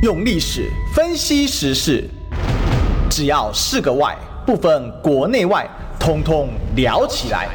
[0.00, 2.08] 用历史分析时事，
[3.10, 4.16] 只要是个“外”，
[4.46, 5.68] 不分国内外，
[5.98, 7.48] 通通聊起来。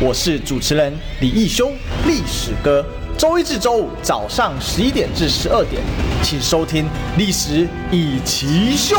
[0.00, 1.70] 我是主持人李义修，
[2.04, 2.84] 历史哥。
[3.16, 5.80] 周一至周五早上十一点至十二点，
[6.20, 6.84] 请收听
[7.16, 8.96] 《历史以奇秀》。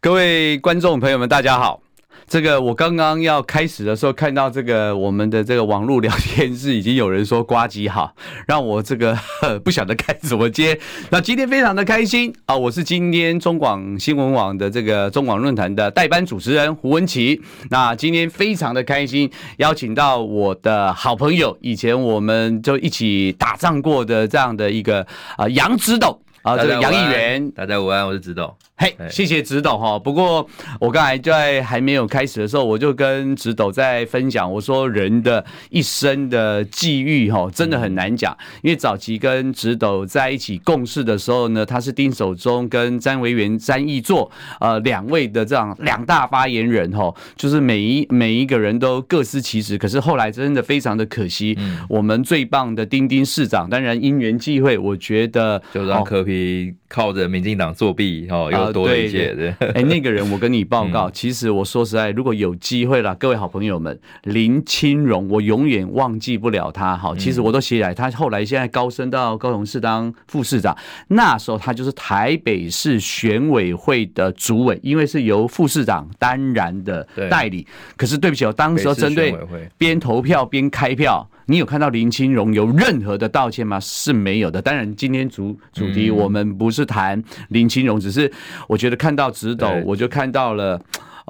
[0.00, 1.82] 各位观众朋友们，大家好。
[2.30, 8.14] 这个我刚刚要开始的时候，看到这个我们的这个网络聊天室已经有人说呱吉好，
[8.46, 9.18] 让我这个
[9.64, 10.78] 不晓得该怎么接。
[11.10, 12.56] 那今天非常的开心啊！
[12.56, 17.42] 我是今天中广新闻网的这个中广论坛的代班主持人胡文琪。
[17.68, 25.04] 那今天非常的开心，邀请到我的好朋友，以前我们就一起打仗过的这样的一个
[25.36, 27.50] 啊杨指导啊，这个杨议员。
[27.50, 28.56] 大家午安，我是指导。
[28.80, 29.98] 嘿，谢谢直斗哈。
[29.98, 30.48] 不过
[30.80, 38.34] 我刚才在还没有开始的时候，我就跟直斗在分享，我说人的一生的际遇哈，真的很难讲。
[38.62, 49.76] 因为早期跟直斗在一起共事的时候呢，他是丁守中跟詹维元、詹义作呃两位的这样两大发言人哈，就是每一每一个人都各司其职。
[49.76, 51.54] 可是后来真的非常的可惜，
[51.86, 58.80] 我们最棒的丁丁市长，当然因缘际会，我觉得就让柯皮靠着民进党作弊哈，又。
[58.80, 66.96] 多一些的，哎，那个人我跟你报告，其实我说实在，如果有机会了，各位好朋友们，林清荣，我永远忘记不了他。
[66.96, 70.76] 好，其实我都写起来，他后来现在高升到高雄市当副市长，
[71.08, 77.66] 那时候他就是台北市选委会的主委，因为是由副市长担任的代理。
[77.96, 79.34] 可是对不起，哦当时候针对
[79.76, 81.28] 边投票边开票。
[81.50, 83.80] 你有看到林清荣有任何的道歉吗？
[83.80, 84.62] 是没有的。
[84.62, 88.30] 当然，今天主主题我们不是谈林清荣，只是
[88.68, 90.80] 我觉得看到直斗，我就看到了。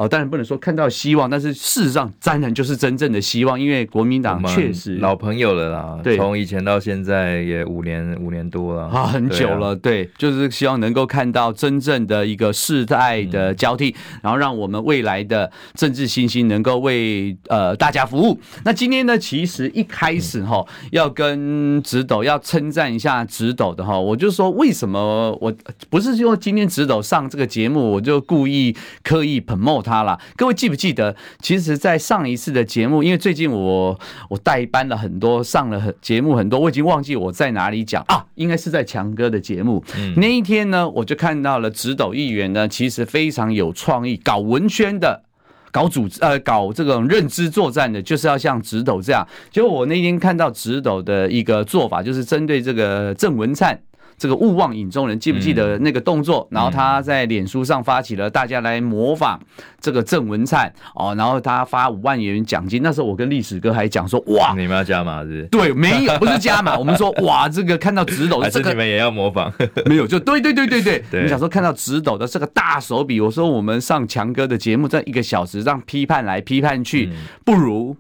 [0.01, 18.41] 哦，当然不能说看到希望，但是事实上，当然就是真正的希望，因为国民党确实老朋友了啦，对，从以前到现在也五年五年多了啊，很久了，对，就是希望能够看到真正的一个世代的交替，然后让我们未来的政治新星能够为呃大家服务。
[18.65, 25.55] 那今天呢，其实一开始哈，要跟直斗要称赞一下直斗的哈，我就说为什么我
[25.91, 29.90] 不是说今天直斗上这个节目，我就故意刻意 promote 他。
[29.91, 31.17] 他了，各位记不记得？
[31.41, 39.83] 其实，在上一次的节目，因为最近我我代班了很多，上了很节目很多，我已经忘记我在哪里讲啊，应该是在强哥的节目。
[40.17, 45.25] 那一天呢，我就看到了直斗议员呢，其实非常有创意，搞文宣的，
[45.73, 49.27] 搞组织呃，搞这种认知作战的，就是要像直斗这样。
[49.51, 53.81] 结果我那天看到直斗的一个做法，就是针对这个郑文灿。
[54.21, 56.47] 这个勿忘影中人，记不记得那个动作？
[56.51, 59.41] 然后他在脸书上发起了大家来模仿
[59.81, 62.83] 这个郑文灿哦，然后他发五万元奖金。
[62.83, 65.43] 那时候我跟历史哥还讲说，哇，你们要加码是不是？
[65.45, 66.77] 对，没有，不是加码。
[66.79, 69.51] 我们说，哇，这个看到直斗，这个你们也要模仿？
[69.87, 71.23] 没有，就对对对对对。
[71.23, 77.09] 你想说看到直斗的这个大手笔，我说我们上强哥的节目这一个小时，让批判来批判去，
[77.43, 77.97] 不如。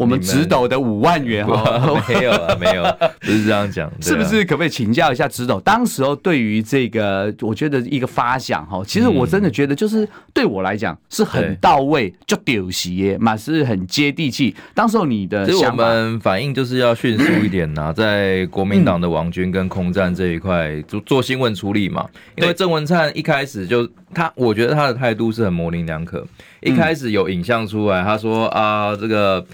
[0.00, 1.78] 我们直斗的五万元哈，
[2.08, 2.82] 没有啊，没有，
[3.20, 4.42] 不是这样讲， 是不是？
[4.46, 5.60] 可不可以请教一下直斗？
[5.60, 14.56] 当时候对于这个，我觉得一个发想哈，其实我真的觉得就是对我来讲是很到位，就丢席耶，嘛是很接地气。
[14.72, 22.08] 当时候你的我们反应就是要迅速一点呐， 在国民党的王军跟空战这一块做做新闻处理嘛。
[22.36, 26.26] 因为郑文灿一开始就他，我觉得他的态度是很模棱两可。
[26.62, 29.44] 一开始有影像出来，他说啊，这个。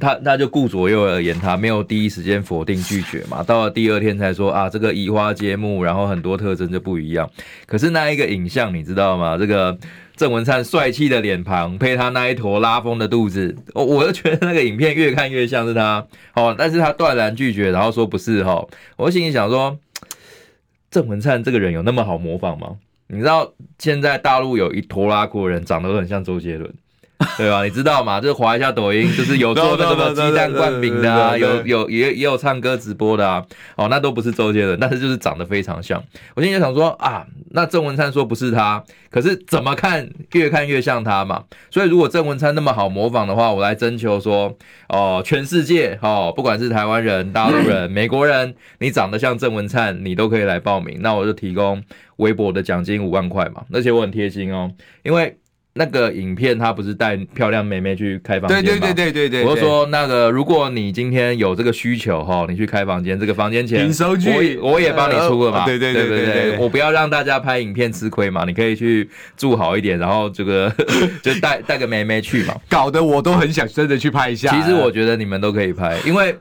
[0.00, 3.42] 他他就顾左右而言他，没有第一时间否定拒绝嘛。
[3.42, 7.30] 到了第二天才说啊，这个移花接木，然后很多特征就不一样。
[7.66, 9.38] 可是那一个影像你知道吗？
[9.38, 9.76] 这个
[10.16, 16.54] 郑文灿帅气的脸庞配他那一坨拉风的肚子，我我就觉得那个影片越看越像是他哦。
[16.56, 18.66] 但是他断然拒绝，然后说不是哈。
[18.96, 19.78] 我心里想说，
[20.90, 22.76] 郑文灿这个人有那么好模仿吗？
[23.06, 26.72] 你知道现在大陆有一拖拉国人长得很像周杰伦。
[27.36, 27.64] 对吧？
[27.64, 28.20] 你知道吗？
[28.20, 33.44] 就是划一下抖音，就是有做 那个鸡蛋灌饼的啊，有有也也有唱歌直播的啊。
[33.76, 36.02] 哦，那都不是周杰伦，但是就是长得非常像。
[36.34, 41.44] 我现在就想说啊，那郑文灿说不是他，可是怎么看越看越像他嘛。
[41.70, 44.56] 所以如果郑文灿那么好模仿的话，我来征求说
[44.88, 50.98] 哦，全世界哦，不管是台湾人、大陆人、 美国人，你长得像郑文灿，你都可以来报名。
[51.00, 51.82] 那我就提供
[52.16, 54.70] 微博的奖金五万块嘛，而且我很贴心哦，
[55.02, 55.36] 因为。
[55.76, 58.62] 那个影片他不是带漂亮妹妹去开房间吗？
[58.62, 59.44] 对对对对对对。
[59.44, 63.90] 我就说那个，如果你今天有这个需求哈，你去开房间，这个房间钱
[64.34, 65.64] 我也我也帮你出了嘛。
[65.64, 70.72] 对对对对对，我不要让大家拍影片吃亏嘛，你可以去住好一点，然后这个
[71.20, 72.54] 就带带个妹妹去嘛。
[72.68, 74.48] 搞得我都很想真的去拍一下。
[74.50, 76.36] 其实我觉得你们都可以拍，因为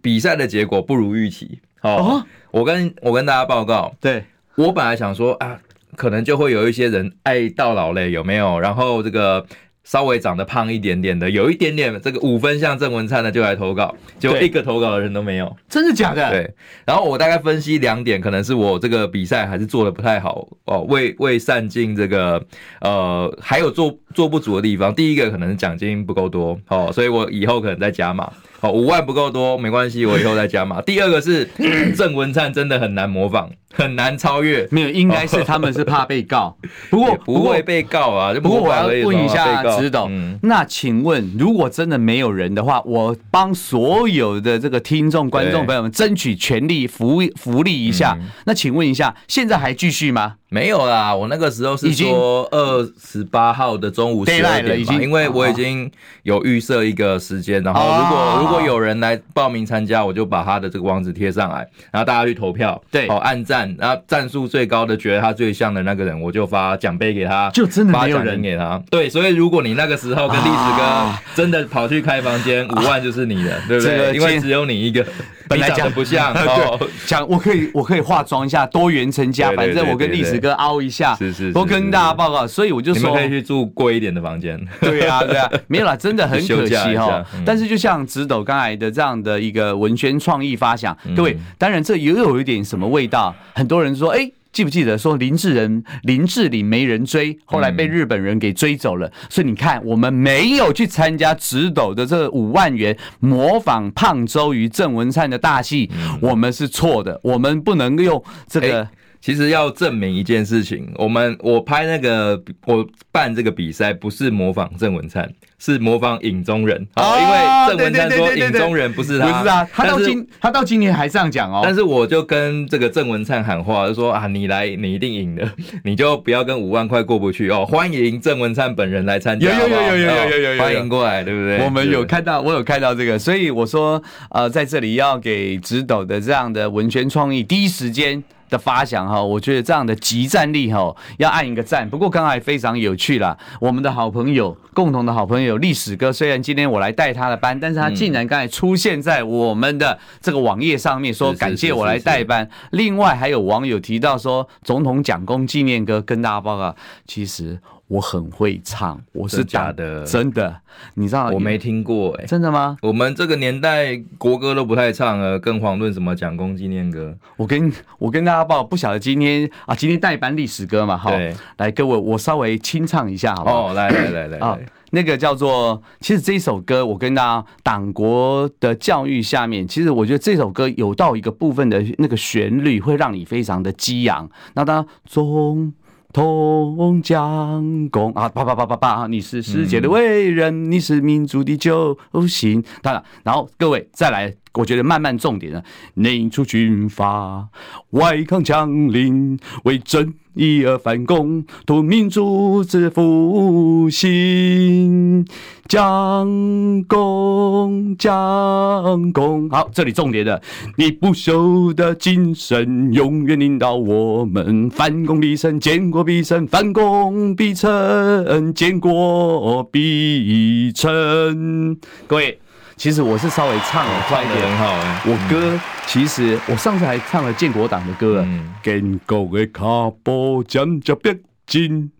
[0.00, 1.58] 比赛的结果不如预期。
[1.82, 4.24] 哦，我跟我跟大家报告，对
[4.54, 5.58] 我本来想说啊，
[5.96, 8.60] 可能就会有一些人爱到老嘞，有没有？
[8.60, 9.46] 然后这个。
[9.88, 16.28] 稍微长得胖一点点的，有一点点这个五分像郑文灿的就来投稿，结果一个投稿的人都没有，真的假的？
[16.28, 16.54] 对。
[16.84, 22.44] 然后我大概分析两点，可能是我这个比赛还是做的不太好哦，未未善尽这个
[22.80, 24.92] 呃，还有做做不足的地方。
[24.92, 28.28] 第一个可能是奖金不够多哦，所以我以后可能再加码。
[28.66, 30.82] 好，五万不够多没关系，我以后再加嘛。
[30.86, 31.48] 第二个是
[31.96, 33.50] 郑文灿真的很难模仿。
[33.72, 36.56] 很难超越，没有，应该是他们是怕被告。
[36.88, 38.32] 不过不会被告啊。
[38.42, 40.10] 不过我要问一下指导，
[40.42, 48.16] 那请问如果真的没有人的话，我帮所有的这个听众、观众朋友们争取权利福福利一下。
[48.46, 50.36] 那请问一下，现在还继续吗？
[50.48, 55.90] 没有啦，我那个时候是说二十八号的中午十二点嘛，因为我已经
[56.22, 63.74] 有预设一个时间，然后如果如果有人来报名参加，我就把他的这个网址贴上来，然后大家去投票，对，好，按赞。
[63.76, 68.80] 然后战术最高的，觉得他最像的那个人，我就发奖杯给他，就真的发奖人给他。
[68.88, 74.14] 对，所以如果你那个时候跟历史哥真的跑去开房间，五万就是你的，对不对？
[74.14, 75.04] 因为只有你一个，
[75.48, 76.32] 本来讲的不像。
[76.34, 82.46] 对，讲我可以我可以化妆一下，多元成家，反正我跟历史哥凹一下，是是，都跟大家报告。
[82.46, 84.60] 所以我就说，你们可以去住贵一点的房间。
[84.80, 87.24] 对啊，对啊，没有啦，真的很可惜哈。
[87.44, 93.34] 但是就像直斗刚才的这样的一个文宣创意发想，各位，当然这也有一点什么味道。
[93.54, 94.30] 很多人说，哎。
[94.56, 99.12] 记不记得说林志仁、林志玲没人追，后来被日本人给追走了。
[99.28, 105.90] 所以你看，我们没有去参加直斗的这五万元模仿胖周瑜、郑文灿的大戏，
[106.22, 107.20] 我们是错的。
[107.22, 108.88] 我们不能用这个。
[109.20, 121.60] 其实要证明一件事情，我们我拍那个我办这个比赛不是模仿郑文灿，是模仿影中人啊，因为郑文灿说影中人不是他，不是啊，他到今他到今年还这样讲哦。
[121.64, 125.50] 但是我就跟这个郑文灿喊话，就说啊，你来你一定赢的，
[125.84, 127.64] 你就不要跟五万块过不去哦。
[127.64, 131.64] 欢迎郑文灿本人来参加，有有有有有有有，欢迎过来，对不对？
[131.64, 138.22] 我们有看到，我有看到这个，所以我说，呃，在这里要给直斗的这样的文宣创意第一时间。
[138.48, 141.88] 的发想哈，我觉得这样的即战力哈，要按一个赞。
[141.88, 152.48] 不过刚才非常有趣啦，我们的好朋友，共同的好朋友历史哥，虽然今天我来带他的班，但是他竟然刚才出现在我们的这个网页上面，说感谢我来带班。
[152.70, 156.74] 另外还有网友提到说，总统蒋公纪念歌跟大家报告，
[157.06, 157.58] 其实。
[157.88, 160.56] 我很会唱，我是假的，真的，
[160.94, 162.76] 你知道我没听过哎、欸，真的吗？
[162.82, 167.16] 我们这个年代国歌都不太唱了，更遑论什么蒋公纪念歌。
[167.36, 171.12] 我跟我跟大家报，不晓得今天啊，今天带班历史歌嘛，哈，
[171.58, 173.68] 来各位，我稍微清唱一下，好不好？
[173.70, 174.58] 哦，来来来来啊，
[174.90, 184.30] 那个叫做，其实这首歌，我跟大家党国的教育下面，其实我觉得这首歌有到一个部分的那个旋律，会让你非常的激昂。
[184.54, 185.72] 那当然中。
[186.12, 189.06] 同江公啊，叭叭叭叭叭！
[189.06, 191.94] 你是世界的伟人，你是民族的救
[192.26, 192.64] 星。
[192.80, 195.62] 当然，然后各位再来，我觉得慢慢重点呢，
[195.94, 197.48] 内出军阀，
[197.90, 205.24] 外抗强凌，为正义而反攻，图民族之复兴。
[205.68, 210.40] 将功将功，好，这里重点的，
[210.76, 221.76] 你不朽的精神永远领导我们，反攻必胜，建国必胜，反攻必成，建国必成。
[222.06, 222.38] 各位，
[222.76, 225.02] 其实我是稍微唱了快一点，很好哎。
[225.06, 228.24] 我歌其实我上次还唱了建国党的歌，
[228.62, 231.16] 建国的脚步渐渐逼
[231.46, 231.90] 近。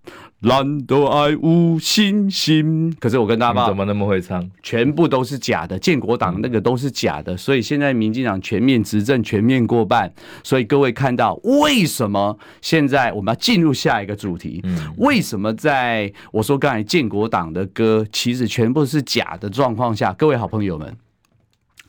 [0.40, 4.48] 蓝的爱无信心，可是我跟大家报，怎么那么会唱？
[4.62, 10.12] 全部都是假的，建国党那个都是假的，所以现在民进党全面执政，全面过半。
[10.44, 14.62] 所以各位看到为什么现在我们要进入下一个主题？
[14.98, 20.94] 为什么在我说刚才建国党的歌其实全部是假的状况下，各位好朋友们？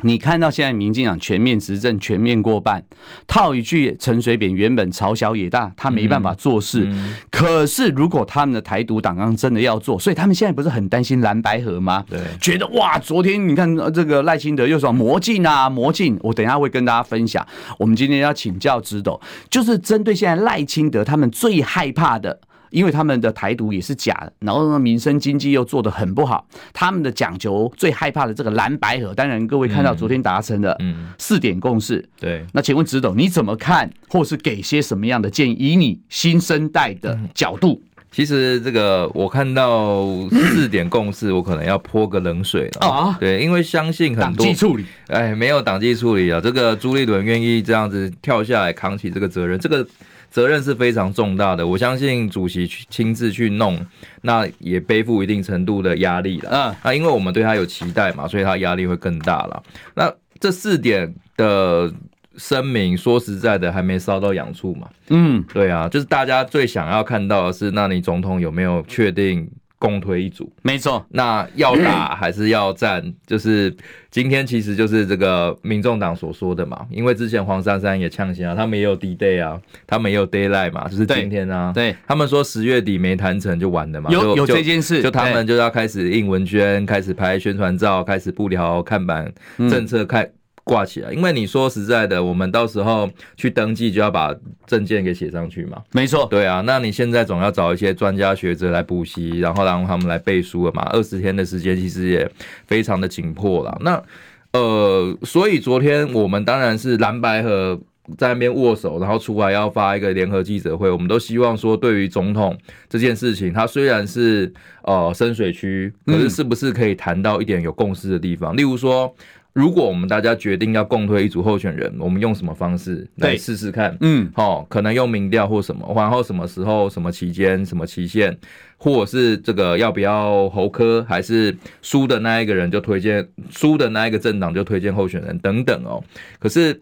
[0.02, 2.84] 你看到现在民进党全面执政，全面过半，
[3.26, 6.84] 套一句陈水扁原本朝小野大，他没办法做事。
[6.86, 12.06] 嗯嗯、可是如果他们的台独党纲真的要做，所以他们现在不是很担心蓝白河吗？
[12.10, 17.46] 对，觉得哇，昨天你看这个赖清德又说魔镜啊魔镜，我等一下会跟大家分享。
[17.80, 22.40] 我们今天要请教直斗，就是针对现在赖清德他们最害怕的。
[22.70, 30.78] 因为他们的台独也是假的，然后呢，民生经济又做得很不好，他们的讲求最害怕的这个蓝白河，当然各位看到昨天达成的
[31.18, 35.58] 四点共识，嗯嗯、对，那请问直董你怎么看，或是给些什么样的建议？
[35.58, 43.18] 以你新生代的角度，其实这个我看到四点共识，我可能要泼个冷水了啊。
[43.20, 46.40] 对，因为相信很多党纪处理，哎，没有党纪处理啊。
[46.40, 49.86] 这个朱立伦愿意这样子跳下来扛起这个责任，这个
[50.30, 51.66] 责任是非常重大的。
[51.66, 53.80] 我相信主席去亲自去弄，
[54.22, 56.50] 那也背负一定程度的压力了。
[56.52, 59.64] 嗯，那，因为我们对他有期待嘛，所以他压力会更大了。
[59.96, 61.94] 那这四点的。
[62.40, 64.88] 声明说实在的，还没烧到痒处嘛。
[65.10, 70.52] 嗯，对啊，就是大家最想要看到的是，那你总统有没有确定共推一组？
[70.62, 73.14] 没错，那要打 还是要战？
[73.26, 73.76] 就是
[74.10, 76.86] 今天其实就是这个民众党所说的嘛。
[76.90, 81.72] 因为之前黄珊珊也呛声啊，他们也有 D day 啊，他们也有 Daylight 嘛，就是今天啊。
[81.74, 84.10] 对，他们说十月底没谈成就完了嘛。
[84.12, 90.30] 有有这件事，就他们就要开始印文宣，开始拍宣传照，开始布条看板，政策开。
[90.68, 95.82] 挂起来，因为你说实在的，我们到时候去登记就要把证件给写上去嘛。
[95.94, 100.84] 没错，对啊，那你现在总要找一些专家学者来补习，然后让他们来背书了嘛。
[100.92, 102.30] 二十天的时间其实也
[102.68, 103.78] 非常的紧迫了。
[103.82, 104.04] 那
[104.52, 107.80] 呃，所以昨天我们当然是蓝白和
[108.18, 110.90] 在那边握手，然后出来要发一个联合记者会。
[110.90, 112.58] 我们都希望说，对于总统
[112.90, 114.52] 这件事情，他虽然是
[114.84, 118.54] 呃深水区，可是是不是可以谈到一点有共识的地方？
[118.54, 119.14] 嗯、例如说。
[119.58, 123.98] 如果我们大家决定要共推一组候选人，我们用什么方式来试试看？
[124.02, 128.38] 嗯，好，可能用民调或什么，然后什么时候、什么期间、什么期限，
[128.78, 136.04] 或者是这个要不要侯科，还是输的那一个人就推荐输的那一个政党就推荐候选人等等哦。
[136.38, 136.80] 可是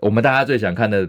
[0.00, 1.08] 我们大家最想看的、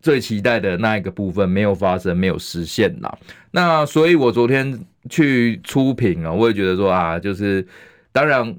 [0.00, 3.18] 最期待的那一个部分没有发生，没有实现啦。
[3.50, 4.78] 那所以我昨天
[5.10, 7.66] 去出品啊，我也觉得说啊，就是
[8.12, 8.54] 当然。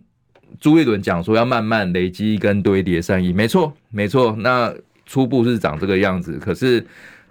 [0.60, 4.36] 朱一伦讲说要慢慢累积跟堆叠善意，没错，没错。
[4.40, 4.74] 那
[5.06, 6.86] 初步是长这个样子，可是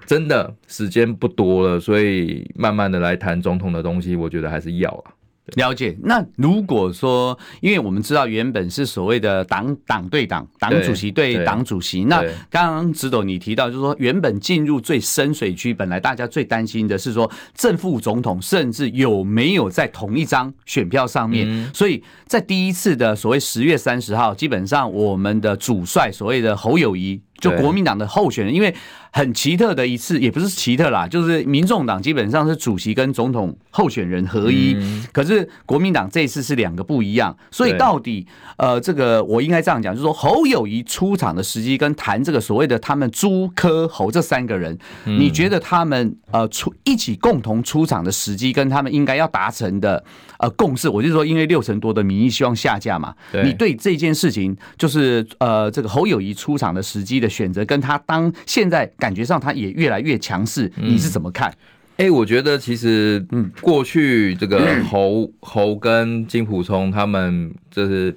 [0.07, 5.13] 真的时间不多了，所以慢慢的来谈总统的东西，我觉得还是要啊。
[5.57, 5.97] 了解。
[6.03, 12.05] 那如果说，因为我们知道原本是所谓的党党对党，党主席对党主席。
[12.05, 21.71] 那刚刚直斗你提到，就是说原本进入最深水区，本来大家最担心的是说正副总统甚至有没有在同一张选票上面。
[21.73, 27.21] 所以在第一次的所谓十月三十号，基本上我们的主帅所谓的侯友宜。
[27.39, 28.75] 就国民党的候选人，因为
[29.13, 34.77] 很奇特的一次，也不是奇特啦，就是民众党基本上是主席跟总统候选人合一，
[35.13, 38.27] 可是国民党这一次是两个不一样，所以到底
[38.57, 50.05] 呃，这个我应该这样讲，就是说侯友谊出场的时机跟谈这个所谓的他们朱科侯这三个人，你觉得他们呃出一起共同出场的时机跟他们应该要达成的
[50.39, 53.15] 呃共识，我就是说，因为六成多的民意希望下架嘛，
[53.45, 57.28] 你对这件事情就是呃这个侯友谊出场的时机的。
[57.29, 61.51] 选择跟他当现在感觉上他也越来越强势，你是怎么看？
[61.99, 68.17] 哎、欸，我觉得其实嗯，过去这个 侯侯跟金普聪他们就是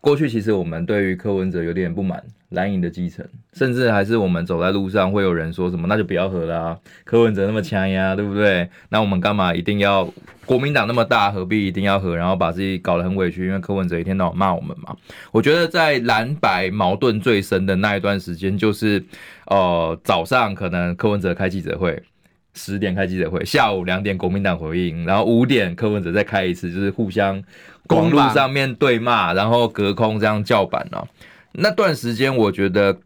[0.00, 2.22] 过去，其实我们对于柯文哲有点不满。
[2.54, 6.78] 蓝营的基层，甚至还是我们走在路上会有人说什么，那就不要合了啊！
[7.04, 8.68] 柯文哲那么强呀，对不对？
[8.88, 10.08] 那我们干嘛一定要
[10.46, 12.16] 国民党那么大，何必一定要合？
[12.16, 14.96] 然后把自己搞得很委屈，因为柯文哲一天到晚骂我们嘛。
[15.32, 19.04] 我觉得在蓝白矛盾最深的那一段时间，就是
[19.46, 22.02] 呃早上可能柯文哲开记者会，
[22.54, 27.42] 十点开记者会，下午两点国民党回应，然后五点柯文哲再开一次，就是互相
[27.86, 31.04] 公路上面对骂，然后隔空这样叫板啊。
[31.56, 32.96] 那段时间，我觉得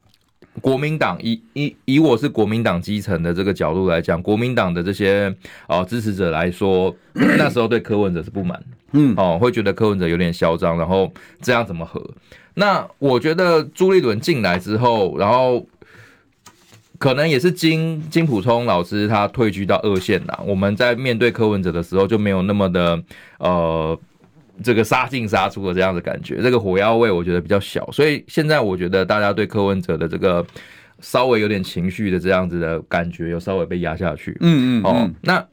[0.62, 5.34] 国民党以以以我是国民党基层的这个角度来讲，国民党的这些
[5.66, 8.58] 哦支持者来说，那时候对柯文哲是不满，
[8.92, 11.12] 嗯，哦，会觉得柯文哲有点嚣张，然后
[11.42, 12.02] 这样怎么和？
[12.54, 15.66] 那我觉得朱立伦进来之后，然后
[16.98, 23.02] 可能也是金金普聪老师他退居到二线啦，我们在面对柯文哲的时候就没有那么的
[23.38, 23.98] 呃。
[24.62, 30.44] 这个杀进杀出的这样的感觉，这个火药味我觉得比较小，所以现在我觉得大家对柯文哲的这个
[31.00, 34.36] 稍微有点情绪的这样子的感觉，有稍微被压下去。
[34.40, 35.46] 嗯嗯，哦，那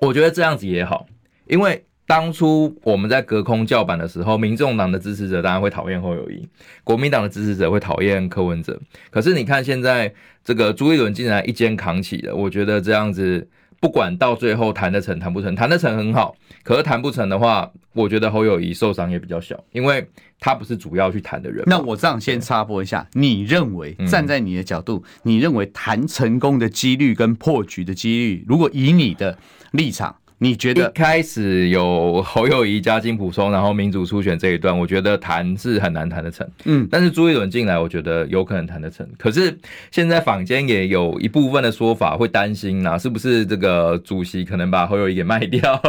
[0.00, 1.06] 我觉得这样子也好，
[1.46, 6.48] 因为当初我们在隔空叫板的时候，民众党的支持者当然会讨厌侯友谊，
[6.84, 8.80] 国民党的支持者会讨厌柯文哲。
[9.10, 10.12] 可是你看现在
[10.42, 13.48] 这个朱立伦竟然一肩扛起了，我觉得这样子。
[13.80, 20.04] 不管到最后谈得成谈不成，谈得成很好，可是谈不成的话，我觉得侯友谊受伤也比较小，因为
[20.40, 21.62] 他不是主要去谈的人。
[21.66, 29.38] 那我这样先插播一下，你认为站在你的角度，你认为谈成功的几率跟破局的几率，如果以你的
[29.70, 36.48] 立场，你觉得一开始有侯友谊加金普松，然后民主初选这一段，我觉得谈是很难谈得成。
[36.64, 39.04] 嗯，但是朱立伦进来，我觉得有可能谈得成。
[39.18, 39.58] 可是
[39.90, 45.82] 现在坊间也有一部分的说法会担心呐，是不是这个主席可能把侯友谊给卖掉？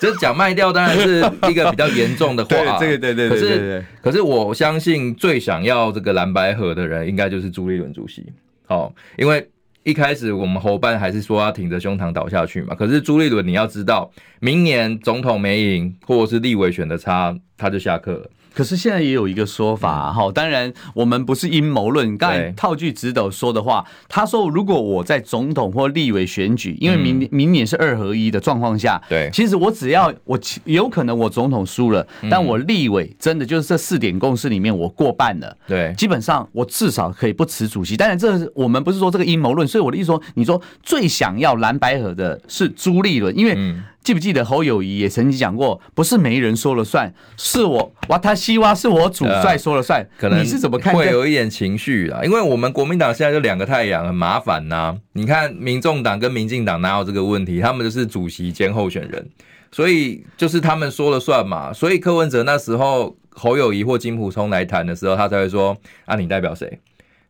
[0.00, 2.50] 这 讲卖掉当然是一个比较严重的话。
[2.80, 3.28] 对，这个对对。
[3.28, 8.26] 可是可是我相信最想要这个蓝白合的人，应该就是朱立伦主席。
[8.66, 9.48] 哦，因为。
[9.84, 14.10] 一开始我们侯办还是说要挺着胸膛倒下去嘛，可是朱立伦你要知道，
[14.40, 18.28] 明年总统没赢或者是立委选的差，他就下课了。
[18.54, 22.18] 可是现在也有一个说法哈，当然我们不是阴谋论。
[22.18, 37.96] 刚才套句直斗说的话，他说如果我在总统或立委选举，因为明明年是二合一的状况下，对，其实我只要我有可能我总统输了，但我立委真的就是这四点共识里面我过半了，对，基本上我至少可以不辞主席。
[37.96, 43.56] 当然这我们不是说这个阴谋论，所以我的意思说，你说最想要蓝白合的是朱立伦，因为。
[44.02, 50.06] 记不记得侯友谊也曾经讲过，不是没人说了算，是我哇，他希望是我主帅说了算。
[50.18, 50.92] 可能你是怎么看？
[50.94, 54.96] 会有一点情绪啊，因为我们国民党现在就两个太阳，很麻烦呐。
[55.12, 57.60] 你看，民众党跟民进党哪有这个问题？
[57.60, 59.28] 他们就是主席兼候选人，
[59.70, 61.72] 所以就是他们说了算嘛。
[61.72, 66.80] 所以柯文哲那时候侯友谊或金溥聪来谈的时候，他才会说啊，你代表谁？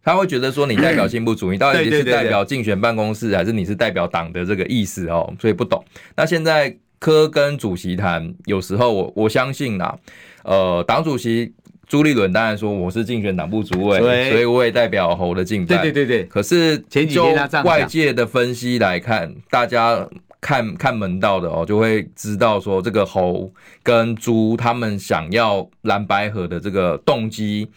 [0.04, 5.32] 他会觉得说，你代表 进步主义，到底是代表竞选办公室，还是你是代表党的这个意思哦？
[5.40, 5.84] 所以不懂。
[6.16, 9.96] 那现在科跟主席谈，有时候我我相信啦，
[10.44, 11.52] 呃，党主席
[11.86, 13.98] 朱立伦当然说我是竞选党部主委，
[14.30, 15.80] 所以我也代表侯的竞办。
[15.80, 16.24] 对对对对。
[16.26, 17.26] 可是就
[17.64, 20.08] 外界的分析来看，大家
[20.40, 27.68] 看看门道的哦，就会知道说这个侯跟朱他们想要蓝白河的这个动机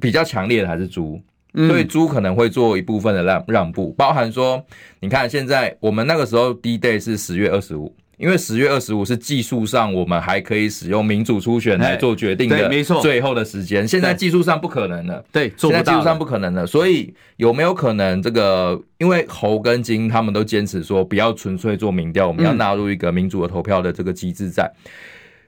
[0.00, 1.18] 比较强烈的还是朱。
[1.54, 4.64] 所以猪可能会做一部分的让让步，包含说，
[5.00, 13.88] 你看现在我们那个时候 D day 是十月二十五，因为十月二十五是技术上我们还可以使用民主初选来做决定的，没错，最后的时间。
[13.88, 16.66] 现在技术上不可能了，对，现在技术上不可能了。
[16.66, 18.80] 所以有没有可能这个？
[18.98, 24.68] 因为猴跟金他们都坚持说不要纯粹做民调，我们要纳入一个民主的投票的这个机制在。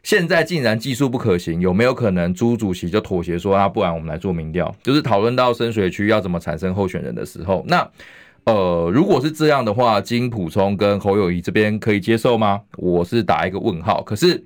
[0.02, 4.74] 现在竟然技术不可行，有没有可能朱主席就妥协说啊，不然我们来做民调？
[4.82, 7.86] 就是讨论到深水区要怎么产生候选人的时候，那
[8.44, 12.60] 呃，如果是这样的话，金普聪跟侯友宜这边可以接受吗？
[12.78, 14.02] 我是打一个问号。
[14.02, 14.42] 可是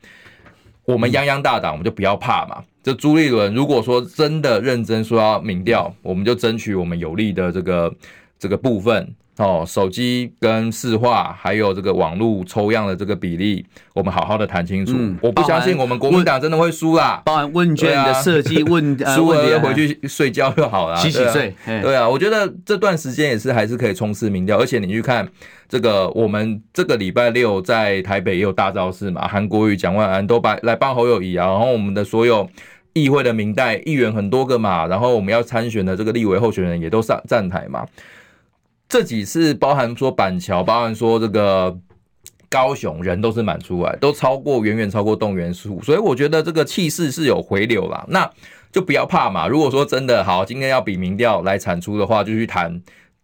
[0.85, 2.63] 我们泱泱大党，我们就不要怕嘛。
[2.83, 7.95] 这朱立伦如果说真的认真说要民调，我们就争取我们有利的这个
[8.39, 9.15] 这个部分。
[9.37, 14.93] 哦，手机跟市话，还有这个网络抽样的这个比例，我们好好的谈清楚。
[14.97, 17.21] 嗯、我不相信我们国民党真的会输啦。
[17.25, 21.53] 包含问卷的设计，问输了回去睡觉就好了，洗洗睡。
[21.65, 25.29] 对啊，我觉得这段时间也是还是可以冲刺民调，而且你去看
[25.69, 32.49] 这个，我们这个礼拜六在台北也有大造势嘛，韩国瑜、蒋万安都来来帮侯友谊啊，然后我们的所有
[32.93, 37.85] 议会的民代议员很多个嘛，然后我们要参选的这个立委候选人也都上站台嘛。
[38.89, 41.77] 这几次包含说板桥，包含说这个
[42.49, 48.05] 高雄人都是满出来，都超过远远超过动员数，所以我觉得这个气势是有回流啦。
[48.09, 48.31] 那
[48.71, 49.49] 就不要怕嘛。
[49.49, 52.81] 如果说真的好，今天要比民调来产出的话，就去谈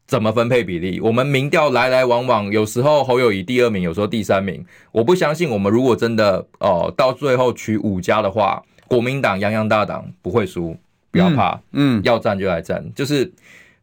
[0.09, 0.99] 怎么分配比例。
[1.01, 4.65] 我们民调来来往往，有时候侯友宜第二名，有时候第三名。
[4.91, 10.77] 我不相信我们如果真的哦到最后取五家的话，国民党泱泱大党不会输，
[11.13, 13.33] 不要怕，嗯，嗯要战就来战，就是。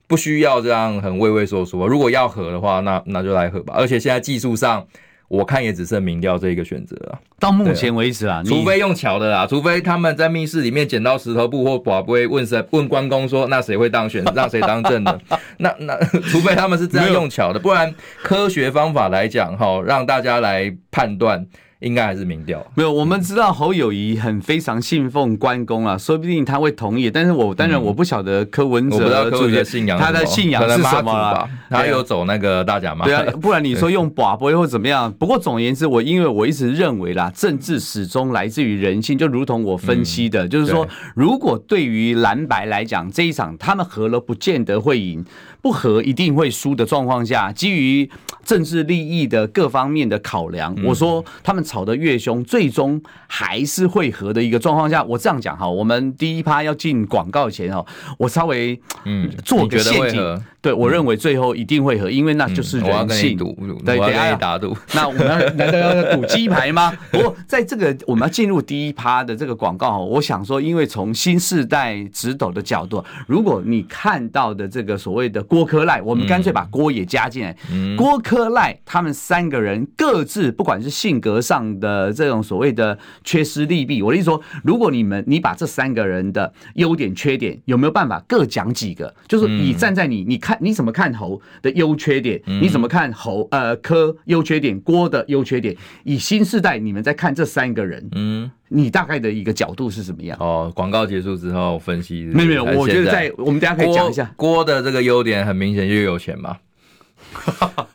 [0.07, 1.87] 不需要这样很畏畏缩缩。
[1.87, 3.73] 如果要合的话，那那就来合吧。
[3.77, 4.85] 而且现在技术上，
[5.27, 7.19] 我看也只剩民调这一个选择了。
[7.39, 15.19] 到目前为止啊，除非用巧的啦，除非他们在密室里面捡到石头布或宝贝，问谁问关公说，那谁会当选，让谁当正的？
[15.59, 15.97] 那那
[16.31, 17.93] 除非他们是这样用巧的，不然
[18.23, 21.45] 科学方法来讲，哈，让大家来判断。
[21.79, 27.11] 应该还是民调没有，我们知道侯友谊很非常信奉关公啊，说不定他会同意。
[27.11, 31.47] 但是我当然我不晓得柯文哲，我不知道柯文哲信仰他的信仰是什么啊？
[31.69, 33.05] 他有走那个大甲妈？
[33.05, 35.11] 对啊， 不然你说用跋杯或怎么样？
[35.19, 45.23] 不过总而言之，我因为我一直认为啦，政治始终来自于人性，就如同我分析的，就是说，如果对于蓝白来讲，这一场他们合了，不见得会赢。
[45.61, 48.09] 不和一定会输的状况下，基于
[48.45, 57.85] 政治利益的各方面的考量，我说他们吵得越凶，最终还是会合的一个状况下，我这样讲哈，我们第一趴要进广告前哈，
[58.17, 60.43] 我稍微嗯做个陷阱。
[60.67, 63.37] 对，我认为最后一定会和，因为那就是人性。
[63.61, 64.75] 嗯、对，等下打赌。
[64.93, 66.91] 那我们要 难道要赌鸡排吗？
[67.09, 77.55] 不过在这个我们要进入第一趴的这个广告，我想说，因为从新世代直斗的角度，如果你看到的这个所谓的郭科赖，我们干脆把郭也加进来。
[77.71, 89.15] 嗯、郭科赖他们三个人各自不管是性格上的这种所谓的缺失利弊，我的意思说，如果你们你把这三个人的优点缺点有没有办法各讲几个？
[89.29, 100.37] 就是你站在你你看你怎么看侯的优缺点，你怎么看侯呃柯优缺点，郭的优缺点，以新时代你们在看这三个人，嗯，你大概的一个角度是什么样？
[100.39, 102.23] 哦，广告结束之后分析。
[102.25, 106.57] 没有没有，我觉得在我们大家可以讲一下郭，的这个优点很明显就是有钱嘛，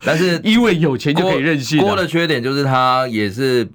[0.04, 1.78] 但是因为有钱就可以任性。
[1.80, 3.68] 郭的缺点就是他也是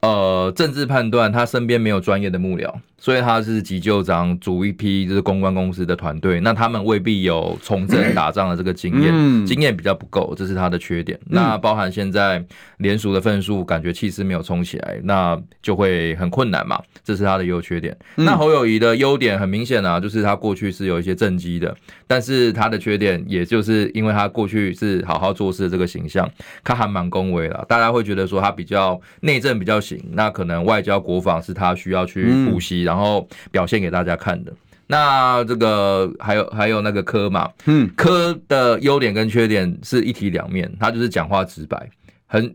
[0.00, 2.72] 呃政治判断，他身边没有专业的幕僚。
[3.00, 11.18] 所以他是急救长组一批就是公关公司的团队，那他们未必有从政打仗的这个经验，经验比较不够，这是他的缺点。
[11.24, 12.44] 那包含现在
[12.76, 17.96] 联署的份数，感觉气势没有冲起来，那就会很困难嘛，这是他的优缺点。
[18.16, 21.74] 那侯友谊的优点很明显啊，就是他过去是有一些政绩的，
[22.06, 26.30] 但是他的缺点，也就是因为他过去是好好做事的这个形象，
[26.62, 32.89] 他还蛮恭维了，大家会觉得说他比较内政比较行，那可能外交国防是他需要去补习。
[32.90, 34.52] 然后表现给大家看的，
[34.88, 41.88] 那这个还有还有那个柯嘛，嗯，柯的优点跟缺点是一体两面，他就是讲话直白，
[42.26, 42.52] 很。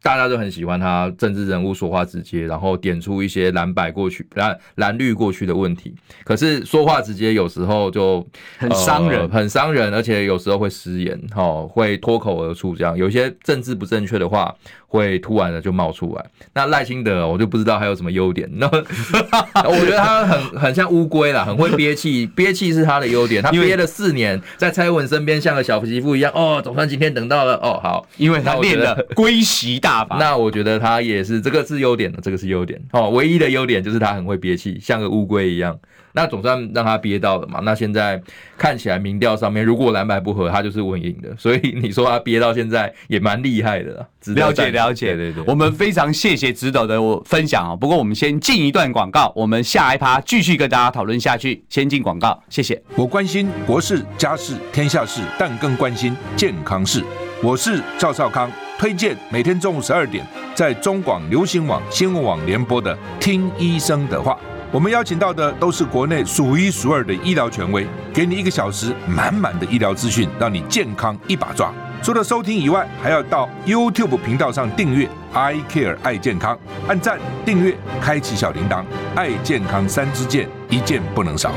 [0.00, 5.92] 大家都很喜欢他，政治人物说话直接，然后点出一些蓝白过去、蓝蓝绿过去的问题。
[6.24, 8.24] 可是说话直接有时候就
[8.56, 12.96] 很伤人，呃，很伤人，而且有时候会失言，哈，会脱口而出这样。
[12.96, 14.54] 有些政治不正确的话，
[14.88, 16.24] 会突然的就冒出来。
[16.54, 18.48] 那赖清德，我就不知道还有什么优点。
[18.54, 18.66] 那
[19.68, 23.42] 我觉得他很很像乌龟啦，很会憋气， 憋气是他的优点。
[23.42, 26.32] 他憋了四年，在蔡英文身边像个小媳妇一样。
[26.34, 27.54] 哦，总算今天等到了。
[27.56, 30.16] 哦，好，因为他练了 龟息大法。
[30.18, 33.10] 那我觉得他也是，这个是优点的，这个是优点哦。
[33.10, 35.78] 唯一的优点就是他很会憋气，像个乌龟一样。
[36.20, 37.60] 那总算让他憋到了嘛。
[37.62, 38.20] 那现在
[38.56, 41.32] 看起来民调上面，如果蓝白不合，他就是稳赢的。
[41.38, 44.04] 所以你说他憋到现在也蛮厉害的。
[44.34, 45.44] 了解了解，对对。
[45.46, 47.76] 我们非常谢谢指导的我分享啊。
[47.76, 51.62] 不过我们先进一段广告，我们下一趴继续跟大家讨论下去。
[51.68, 52.82] 先进广告，谢谢。
[52.96, 57.04] 我关心国事、家事、天下事，但更关心健康事。
[57.44, 58.50] 我是赵少康。
[58.76, 64.34] 推荐每天中午十二点在中广流行网新闻网联播的《听医生的话》，
[64.70, 71.72] 我们邀请到的都是国内数一数二的医疗权威，给你一个小时满满的医疗资讯，让你健康一把抓。
[72.02, 81.50] 除了收听以外，还要到 YouTube 频道上订阅 “I Care 爱健康”，按赞、订阅、开启小铃铛，爱健康三支箭，一件不能少。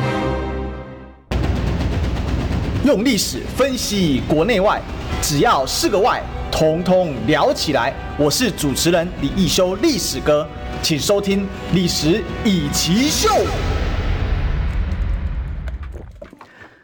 [2.86, 4.82] 用历史分析国内外，
[5.22, 6.22] 只要是个“外”。
[6.52, 7.94] 通通聊起来！
[8.18, 10.46] 我是主持人李易修，历史哥，
[10.84, 11.42] 请收听
[11.76, 13.30] 《历史以奇秀》。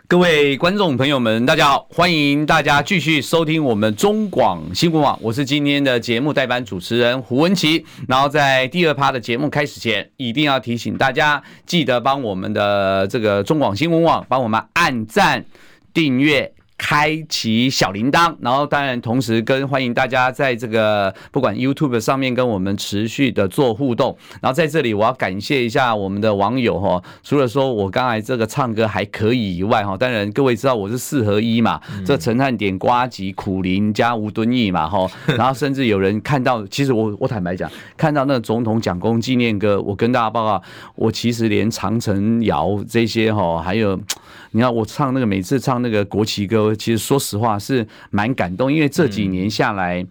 [0.08, 7.84] 各位观众朋友们，大家好，欢迎大家继续收听我们中广新闻网，我是今天的节目代班主持人胡文琪。
[8.08, 15.44] 然后在第二趴的节目开始前，一定要提醒大家，记得帮我们的这个中广新闻网帮我们按赞、
[15.92, 16.54] 订阅。
[16.78, 24.16] 开启小铃铛，然后当然同时跟欢迎大家在这个不管 YouTube 上面跟我们持续的做互动。
[24.42, 40.62] 然后在这里我要感谢一下我们的网友哈，除了说我刚才这个唱歌还可以以外哈，当然各位知道我是四合一嘛，这陈汉典、瓜吉、苦林加吴敦义嘛哈， 然后甚至有人看到，其实我我坦白讲，看到那个总统蒋公纪念歌，我跟大家报告，
[40.96, 44.00] 我其实连长城谣这些哈，还有。
[44.52, 50.06] 你看我唱那个，每次唱那个国旗歌，其实说实话是蛮感动，因为这几年下来，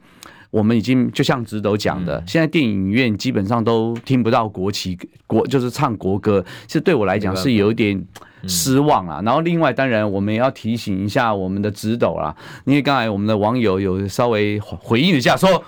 [0.50, 8.02] 我们已经就像直斗讲的，现在电影院基本上都听不到国旗国，就是唱国歌，其实对我来讲是有一点
[8.46, 9.20] 失望啊。
[9.24, 15.62] 然后另外，当然我们也要提醒一下我们的直斗啦，因为刚才我们的网友有稍微回应一下，说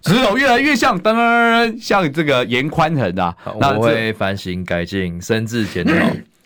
[0.00, 5.92] 直斗越来越像噔噔像这个严宽恒啊，那我会反省改进，深自检讨。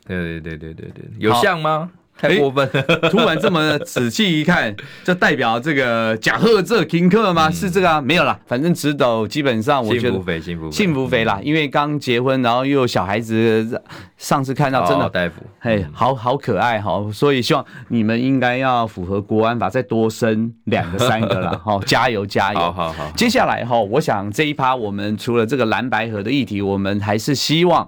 [0.07, 1.91] 对对对对对对，有像吗？
[2.19, 2.83] 太过分了！
[3.13, 7.51] 突然这么仔细一看，就代表这个贾贺这听课吗？
[7.53, 8.01] 是这个啊？
[8.01, 13.79] 没有啦，反正直斗基本上我觉得幸福肥，幸福幸福肥啦，因为刚结婚，然后又有小孩子，
[14.17, 22.59] 上次看到真的大夫，嘿，好好可爱哈，所以希望你们应该要符合国安法，再多生两个三个了， 哈，加油加油！
[22.59, 27.87] 好好好，接下来哈，我想这一趴我们除了这个蓝白河的议题，我们还是希望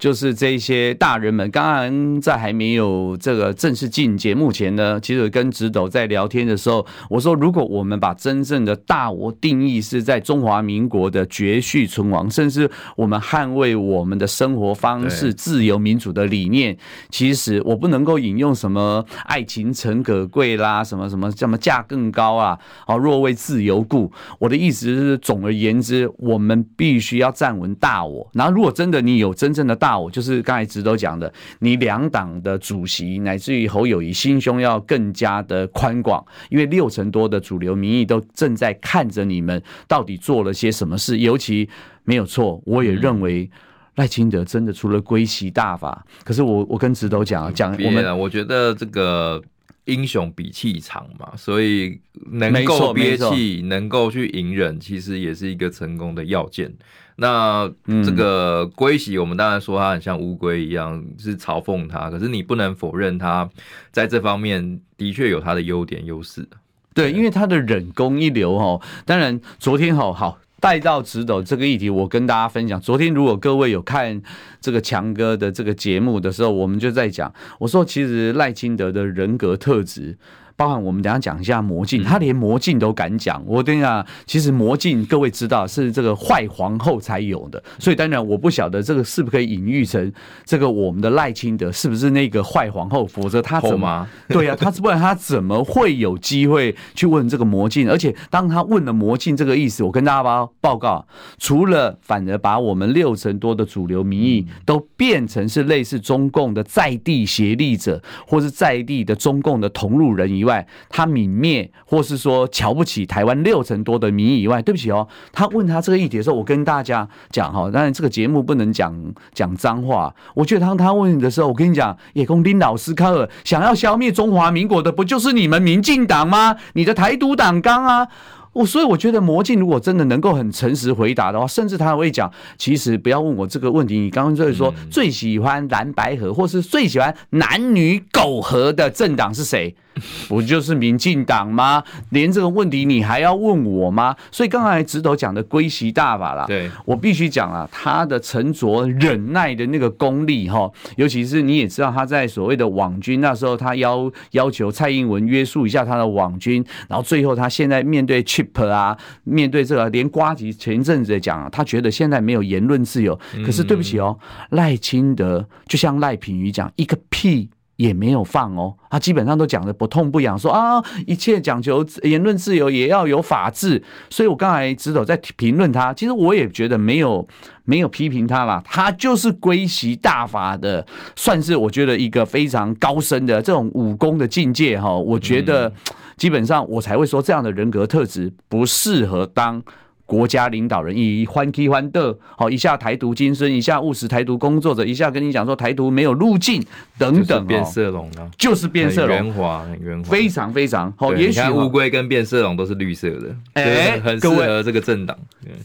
[0.00, 3.70] 就是这些大人们，刚刚在还没有这个正。
[3.70, 16.76] 正式进节目前呢，其实跟直斗在聊天的时候，我说，如果我们把真正的大我定义是在中华民国的绝续存亡，甚至我们捍卫我们的生活方式、自由民主的理念，
[17.10, 22.58] 其实我不能够引用什么爱情诚可贵啦，什么什么什么价更高啊，
[22.88, 24.10] 哦，若为自由故。
[24.40, 28.28] 我的意思是，总而言之，我们必须要站稳大我。
[28.32, 41.18] 然后，如果真的你有真正的大我，就是刚才直斗讲的，你两党的主席乃至于侯友谊心胸要更加的宽广，因为六成多的主流民意都正在看着你们到底做了些什么事。
[41.18, 41.68] 尤其
[42.04, 43.50] 没有错，我也认为
[43.96, 49.42] 赖清德真的除了归西大法，可是我我跟直斗讲讲，我们我觉得这个
[49.90, 52.00] 英雄比气场嘛，所以
[52.30, 56.72] 能够憋气，能够去隐忍，其实也是一个成功的要件。
[57.16, 57.70] 那
[58.04, 62.08] 这个归习，我们当然说它很像乌龟一样，是嘲讽它。
[62.08, 63.48] 可是你不能否认它
[63.90, 66.48] 在这方面的确有它的优点优势。
[66.92, 68.80] 对，因为他的忍功一流哦。
[69.06, 72.80] 当然，昨天好好带到直斗这个议题，我跟大家分享。
[72.80, 74.22] 昨天如果各位有看
[74.60, 80.16] 这个强哥的这个节目的时候，我们就在讲，我说其实赖清德的人格特质。
[80.60, 83.42] 包含我们等下讲一下魔镜，他连魔镜都敢讲。
[83.46, 90.12] 我等下其实魔镜各位知道是这个坏皇后才有的，所以当然我不晓得这个是不是可以隐喻成
[90.44, 94.54] 这个我们的赖清德是不是那个坏皇后，否则他怎么 对呀？
[94.54, 97.88] 他不然他怎么会有机会去问这个魔镜？
[97.88, 101.06] 而且当他问了魔镜这个意思，我跟大家报报告，
[101.38, 110.49] 除了反而把我们六成多的主流民意都变成是类似中共的在地协力者，或是在地的中共的同路人以外。
[110.50, 118.94] 外，他泯灭或是说瞧不起台湾六成多的民意以外，对不起哦，他问他这个议题的时候，我跟大家讲哈，当然这个节目不能讲
[119.32, 120.14] 讲脏话。
[120.34, 126.56] 我觉得当他问你的时候，我跟你讲，叶公丁老师卡尔想要消灭中华民国的，不就是你们民进党吗？
[126.74, 128.08] 你的台独党纲啊！
[128.52, 133.96] 我所以我觉得魔镜如果真的能够很诚实回答的话，甚至他还会讲，其实不要问我这个问题。
[133.96, 139.76] 你刚刚就是说最喜欢蓝白合，或是最喜欢男女苟合的政党是谁？
[140.28, 141.82] 不就是民进党吗？
[142.10, 144.16] 连这个问题你还要问我吗？
[144.30, 163.18] 所以刚才直头讲的归习大法啦，对我必须讲啊，他的沉着忍耐的那个功力哈，尤其是你也知道他在所谓的网军那时候，他要要求蔡英文约束一下他的网军，然后最后他现在面对 Chip 啊，面对这个连瓜吉前一阵子讲，他觉得现在没有言论自由。
[163.44, 164.18] 可是对不起哦，
[164.50, 167.50] 赖清德就像赖品妤讲一个屁。
[167.80, 173.82] 也没有放哦，他基本上都讲的不痛不痒，说啊，一切讲求言论自由，也要有法治。
[174.10, 177.26] 所以我刚才直斗在评论他，其实我也觉得没有
[177.64, 184.94] 没有批评他啦，他就是归习大法的，算是我觉得一个非常高深的这种武功的境界哈。
[184.94, 185.72] 我觉得
[186.18, 189.62] 基本上我才会说这样的人格特质不适合当。
[190.10, 196.60] 国家领导人以欢 K 欢的，好一下台独精神，一下务实台独工作者，一下跟你讲说台独没有路径
[196.98, 201.14] 等等，变色龙啊，就是变色龙，圆滑，很圆滑，非常非常好。
[201.14, 205.16] 也许乌龟跟变色龙都是绿色的，哎，很适合这个政党。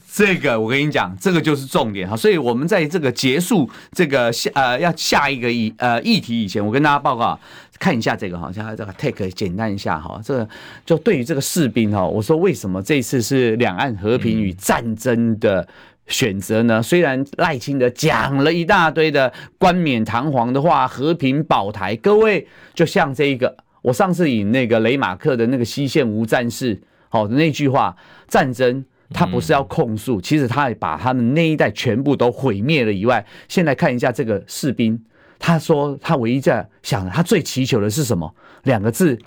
[0.08, 2.16] 这个我跟你讲，这个就是重点哈。
[2.16, 7.40] 所以我们在这个结束这个下呃要下一个议呃议题以前，我跟大家报告。
[7.78, 10.50] 看一下这个哈，像这个 take 简单一下哈，这个
[10.86, 15.68] 就对于这个士兵哈，我说为什么这次是两岸和平与战争的
[16.08, 16.82] 选择呢？
[16.82, 27.96] 虽然赖清德讲了一大堆的冠冕堂皇的话，和平保台，各位就像这一个，我上次引那个雷马克的那个西线无战事，好的那句话，
[28.28, 35.04] 战争他不是要控诉，其实他也把他们那一代全部都毁灭了以外，现在看一下这个士兵。
[35.40, 38.34] 他说：“他唯一在想，他最祈求的是什么？
[38.64, 39.20] 两个字：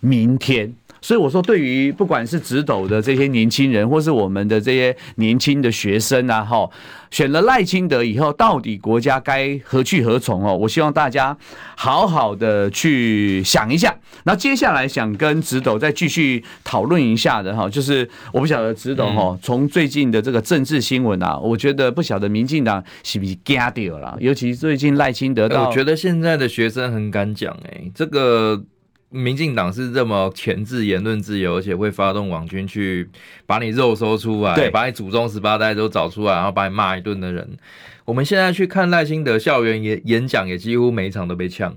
[0.00, 6.68] 明天。”所以我说，对于不管是直斗的这些年轻人，或是我们的这些年轻的学生啊，哈，
[7.10, 10.56] 选了赖清德以后，到底国家该何去何从哦？
[10.56, 11.36] 我希望大家
[11.76, 13.94] 好好的去想一下。
[14.24, 28.64] 那接下来想跟直斗再继续讨论一下的哈，就是我不晓得直斗哈，从最近的这个政治新闻啊，我觉得不晓得民进党是不是惊掉了，尤其最近赖清德，我觉得现在的学生很敢讲哎，这个。
[29.10, 33.08] 民进党是这么钳制言论自由，而且会发动网军去
[33.46, 37.56] 把你肉搜出来，对把你祖宗十八代都找出来，然后把你骂一顿的人。
[38.04, 41.74] 我们现在去看赖清德校园演演讲，也几乎每一场都被呛，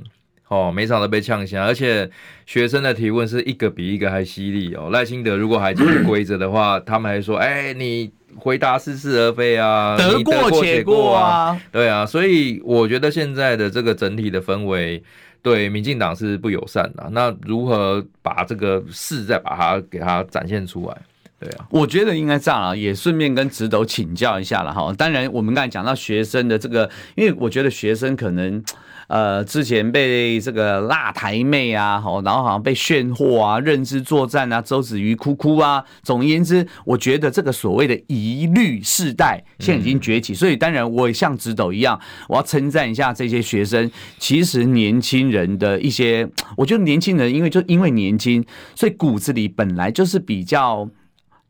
[0.49, 2.09] 哦，每一场都被呛下，而且
[2.45, 4.89] 学生的提问是一个比一个还犀利哦。
[4.91, 15.01] 赖清德如果还继续规着的话，他们还说：“哎、欸，你回答似是而非啊，得过且过啊。”对啊，所以我觉得现在的这个整体的氛围。
[15.41, 17.09] 对民进党是不友善的。
[17.11, 21.01] 那如何把这个势再把它给它展现出来？
[21.41, 24.93] 对啊，我觉得应该这样啊，也顺便跟直斗请教一下了哈。
[24.95, 28.63] 当然，我们刚才讲到学生的这个，因为我觉得学生可能。
[29.07, 35.83] 呃，之前被这个辣台妹啊，好，然后好像被炫惑啊，认知作战啊，周子瑜哭哭啊。
[36.01, 41.99] 总而言之，我觉得这个所谓的疑虑世代现在已经崛起，所以当然我也像直斗一样，
[42.29, 43.91] 我要称赞一下这些学生。
[44.17, 46.25] 其实年轻人的一些，
[46.55, 48.41] 我觉得年轻人因为就因为年轻，
[48.75, 50.89] 所以骨子里本来就是比较。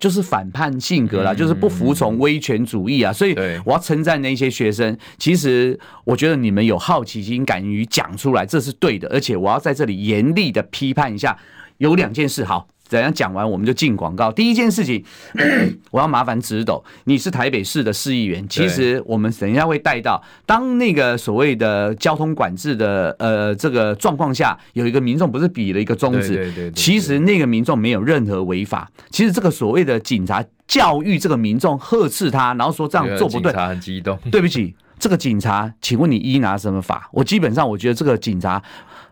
[0.01, 3.33] 就是反叛性格啦，就是不服从威权主义啊，所以
[3.63, 4.97] 我要称赞那些学生。
[5.19, 9.07] 其实我觉得你们有好奇心，敢于讲出来，这是对的。
[9.09, 11.37] 而且我要在这里严厉的批判一下，
[11.77, 12.43] 有两件事。
[12.43, 12.67] 好。
[12.91, 14.29] 怎样讲完我们就进广告。
[14.29, 15.01] 第一件事情，
[15.91, 18.45] 我要麻烦直斗，你是台北市的市议员。
[18.49, 28.91] 其实我们等一下会带到，当那个所谓的交通管制的呃这个状况下，有一个民众不是比了一个中指，其实那个民众没有任何违法。
[29.09, 33.53] 其实这个所谓的警察教育这个民众，呵斥他，然后说这样做不对。
[33.53, 34.19] 警察很激动。
[34.29, 37.07] 对不起，这个警察，请问你依拿什么法？
[37.13, 38.61] 我基本上我觉得这个警察。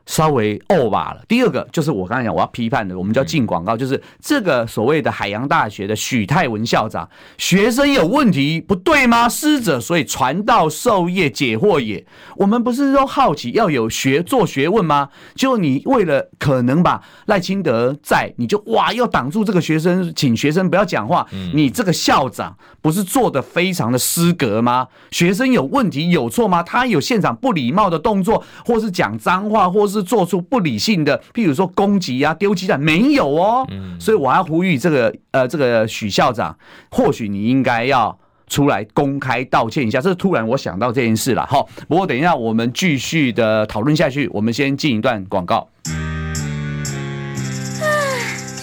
[0.10, 1.22] 稍微欧吧了。
[1.28, 9.30] 第二个就是我刚才讲我要批判的，我们叫进广告，就是这个所谓的海洋大学的许泰文校长，学生有问题不对吗？
[9.30, 12.04] 师者，所以传道授业解惑也。
[12.38, 15.10] 我们不是都好奇要有学做学问吗？
[15.36, 21.28] 就你为了可能吧，赖清德在，你就哇要挡住这个学生，请学生不要讲话。
[21.54, 24.88] 你这个校长不是做的非常的失格吗？
[25.12, 26.63] 学生有问题有错吗？
[26.63, 29.99] 他有现场不礼貌的动作，或是讲脏话，或是。
[30.02, 33.68] 做出不理性的，譬如说攻击啊、丢鸡蛋，没有哦。
[34.00, 36.58] 所以我要呼吁这个呃，这个许校长，
[36.92, 40.00] 或许你应该要出来公开道歉一下。
[40.02, 41.46] 这是突然我想到这件事了。
[41.46, 44.28] 好，不过等一下我们继续的讨论下去。
[44.34, 45.70] 我们先进一段广告。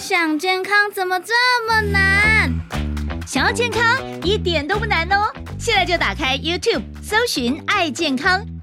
[0.09, 1.33] 想健康怎么这
[1.67, 2.53] 么难？
[3.25, 3.83] 想要健康
[4.23, 5.31] 一点都不难哦。
[5.59, 8.41] 现在就打开 YouTube，搜寻“爱健康”。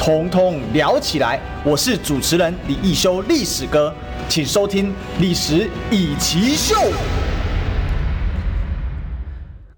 [0.00, 1.38] 统统聊起来。
[1.62, 3.94] 我是主持人李易修，历史哥。
[4.30, 4.88] 请收听
[5.20, 6.74] 《历史以奇秀》。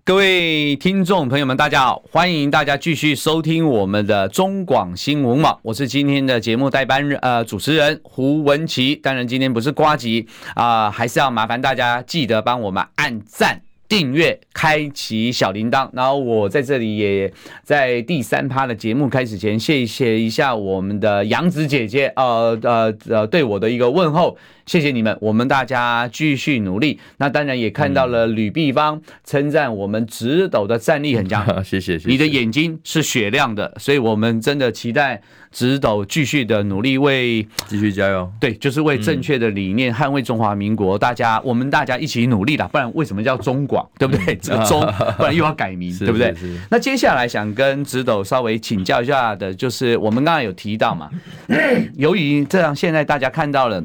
[0.04, 8.94] 各位听众朋友们，大家好，欢迎大家继续收听我们的中广新闻网，我是今天的节目代班，呃，主持人胡文琪。
[8.94, 13.62] 当然，今天不是呱吉啊，还是要麻烦大家记得帮我们按赞。
[13.92, 17.30] 订阅，开启小铃铛，然后我在这里也
[17.62, 24.38] 在第三趴的节目开始前，谢谢一下我们的杨子姐姐，呃呃呃，对我的一个问候。
[24.66, 26.98] 谢谢你们，我们大家继续努力。
[27.18, 32.08] 那当然也看到了吕碧芳称赞我们直斗的战力很强， 谢谢，谢谢。
[32.08, 35.20] 你的眼睛是雪亮的，所以我们真的期待
[35.50, 38.30] 直斗继续的努力，为继续加油。
[38.40, 40.98] 对，就是为正确的理念捍卫中华民国。
[40.98, 43.86] 大家，我们大家一起努力啦，不然为什么叫中广？
[43.98, 44.36] 对不对？
[44.36, 44.80] 这个中，
[45.18, 46.34] 不然又要改名，对不对？
[46.70, 51.10] 那接下来想跟直斗稍微请教一下的，就是我们刚才有提到嘛，
[51.96, 53.84] 由于这样，现在大家看到了。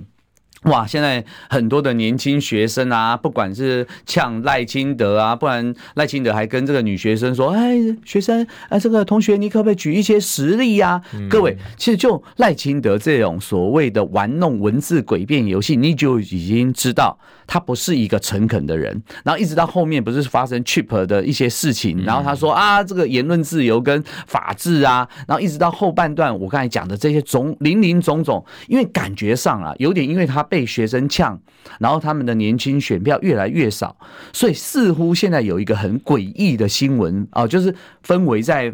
[0.64, 0.86] 哇！
[0.88, 17.18] 现在很多的年轻学生啊，不管是呛赖清德啊，不然赖清德还跟这个女学生说：“哎，学生，哎，这个同学，你可不可以举一些实例呀？”各位，其实就赖清德这种所谓的玩弄文字诡辩游戏，你就已经知道
[17.48, 19.02] 他不是一个诚恳的人。
[19.24, 30.44] 然后一直到后面不是发生 Chip 的一些事情，然后他说啊，这个言论自由跟法治啊，然后一直到后半段我刚才讲的这些种林林总总，因为感觉上啊，有点因为他。
[30.50, 31.38] 被学生呛，
[31.78, 33.94] 然后他们的年轻选票越来越少，
[34.32, 38.74] 所以似乎现在有一个很诡异的新闻啊，就是氛围在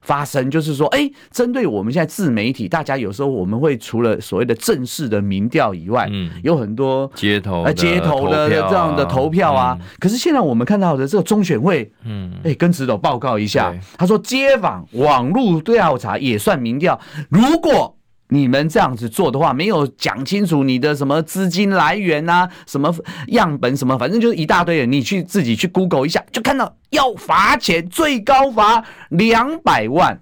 [0.00, 9.78] 发生，就是说，哎，针对我们现在自媒体，大家有时候我们会除了所谓的正式的民调以外，嗯，有很多街头呃街头的这样的投票啊。
[9.98, 17.96] 可是现在我们看到的这个中选会，嗯，哎，跟指导报告一下，他说街访网络调查也算民调，如果。
[18.30, 22.94] 你们这样子做的话，没有讲清楚你的什么资金来源啊，什么
[23.28, 30.20] 样本什么，反正就是一大堆人，你去自己去 Google 一下，就看到要罚钱，最高罚两百万。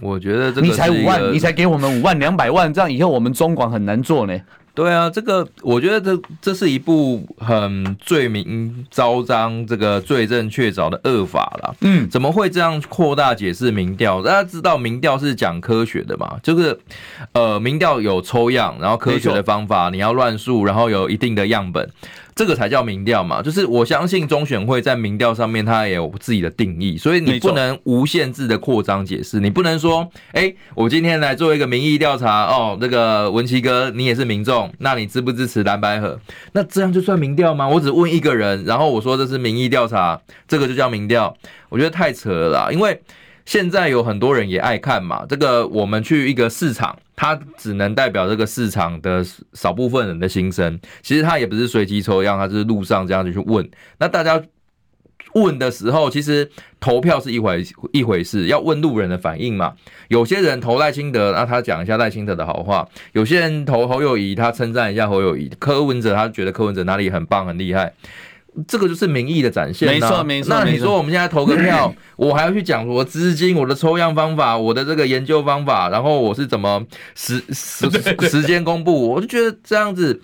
[0.00, 4.34] 我觉得这个你才五万，你才给我们五万两百万，这样以后我们中广很难做呢。
[4.74, 11.74] 对啊，这个我觉得这这是一部很罪名昭彰、这个罪证确凿的恶法啦。
[11.82, 14.22] 嗯，怎么会这样扩大解释民调？
[14.22, 16.38] 大家知道民调是讲科学的嘛？
[16.42, 16.78] 就是
[17.32, 21.86] 呃，民调有抽样，然后科学的方法，你要乱数，然后有一定的样本。
[22.34, 36.18] 这个才叫民调嘛，就是我相信中选会在民调上面，它也有自己的定义，所以你不能无限制的扩张解释，你不能说，哎，我今天来做一个民意调查，哦，这个文琪哥，你也是民众，那你支不支持蓝白合？
[36.52, 37.68] 那这样就算民调吗？
[37.68, 41.36] 我只问一个人，然后我说这是民意调查，这个就叫民调？
[41.68, 43.00] 我觉得太扯了啦，因为。
[43.44, 50.78] 现在有很多人也爱看嘛，这个我们去一个市场，它只能代表这个市场的少部分人的心声。
[51.02, 53.68] 其实它也不是随机抽样，它是路上这样子去问。
[53.98, 54.40] 那大家
[55.34, 59.74] 问的时候，其实投票是一回一回事，要问路人的反应嘛。
[60.08, 65.50] 有些人投赖清德，那他讲一下赖清德的好话；有些人投侯友宜，他称赞一下侯友宜。
[65.58, 67.94] 柯文哲他觉得柯文哲哪里很棒很厉害。
[68.68, 70.54] 这个就是民意的展现，没错没错。
[70.54, 76.84] 那你说我们现在投个票， 我还要去讲我资金、我的抽样方法、我的这个研究方法，然后我是怎么
[77.14, 77.88] 时时
[78.28, 80.20] 时间公布，我就觉得这样子，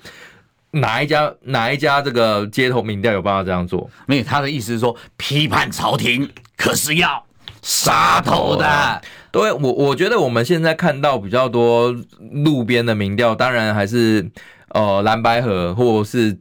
[0.73, 3.89] 哪一家哪一家这个街头民调有办法这样做？
[4.07, 7.25] 没有，他的意思是说批判朝廷，可是要
[7.63, 9.01] 杀头的。
[9.31, 11.97] 对，我我觉得我们现在看到比较多
[12.45, 14.31] 路边的民调，当然还是
[14.69, 16.39] 呃蓝白河或是。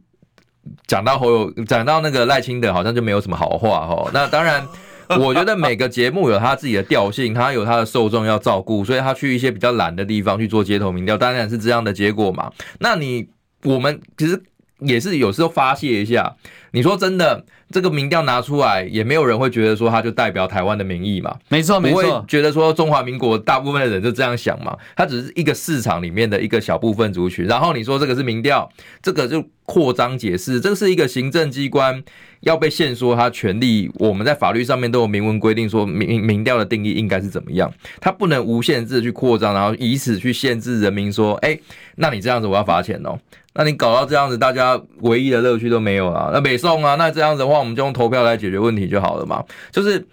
[0.87, 4.09] 讲到侯友，讲到那个赖清德，好像就没有什么好话哈。
[4.13, 4.65] 那当然，
[5.19, 12.51] 我觉得每个节目有他自己的调性，他有他的受众要照顾，所以他去一些比较懒的地方去做街头民调，当然是这样的结果嘛。
[12.79, 13.27] 那你
[13.63, 14.41] 我们其实
[14.79, 16.35] 也是有时候发泄一下。
[16.71, 21.35] 你说真的，这个民调拿出来，也没有人会觉得说他就代表台湾的民意嘛？
[21.49, 24.77] 没错，没错，觉得说中华民国大部分的人就这样想嘛？
[24.95, 27.45] 他只是一个市场里面的一个小部分族群。
[27.45, 28.69] 然后你说这个是民调，
[29.01, 32.01] 这个就扩张解释，这是一个行政机关
[32.39, 33.91] 要被限缩他权利。
[33.95, 41.59] 我们在法律上面都有明文规定说民民调的定义应该是怎么样，他不能无限制去扩张，然后以此去限制人民说，哎，
[41.97, 43.19] 那你这样子我要罚钱哦。
[43.59, 46.29] 那你搞到这样子，大家唯一的乐趣都没有了。
[46.31, 49.43] 那北宋啊，那这样子的话，我们就用投票来解决问题就好了嘛。
[49.71, 50.05] 就是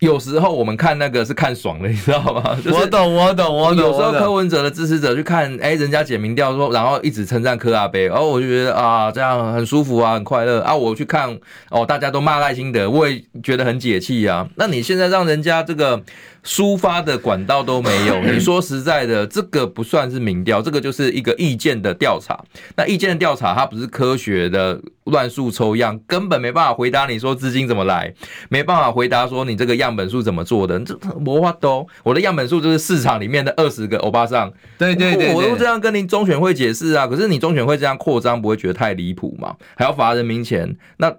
[0.00, 2.56] 有时候我们看那个是看爽的，你知道吗？
[2.62, 3.84] 就是、我懂，我懂，我懂。
[3.84, 10.74] 有时候柯文哲的支持者去看，哎、欸，人家解民调说，然后一直称赞柯阿北，然后我就觉得啊，这样很舒服啊，很快乐啊。
[10.74, 11.38] 我去看
[11.70, 14.46] 哦，大家都骂赖清德，我也觉得很解气啊。
[14.56, 16.02] 那你现在让人家这个。
[16.44, 22.38] 抒发的管道都没有， 你说实在的，这个不算是民调，这个就是一个意见的调查。
[22.76, 28.12] 那意见的调查，它不是科学的乱数抽样，根本没办法回答你说资金怎么来，
[28.50, 30.78] 没办法回答说你这个样本数怎么做的。
[30.80, 34.52] 这没法都，我的样本数就是市场里面的二十个欧巴桑。
[34.76, 37.06] 对对对，对，我都这样跟您中选会解释啊。
[37.06, 39.56] 可是你中选会这样扩张，不会觉得太离谱吗？
[39.76, 40.76] 还要罚人民钱？
[40.98, 41.14] 那。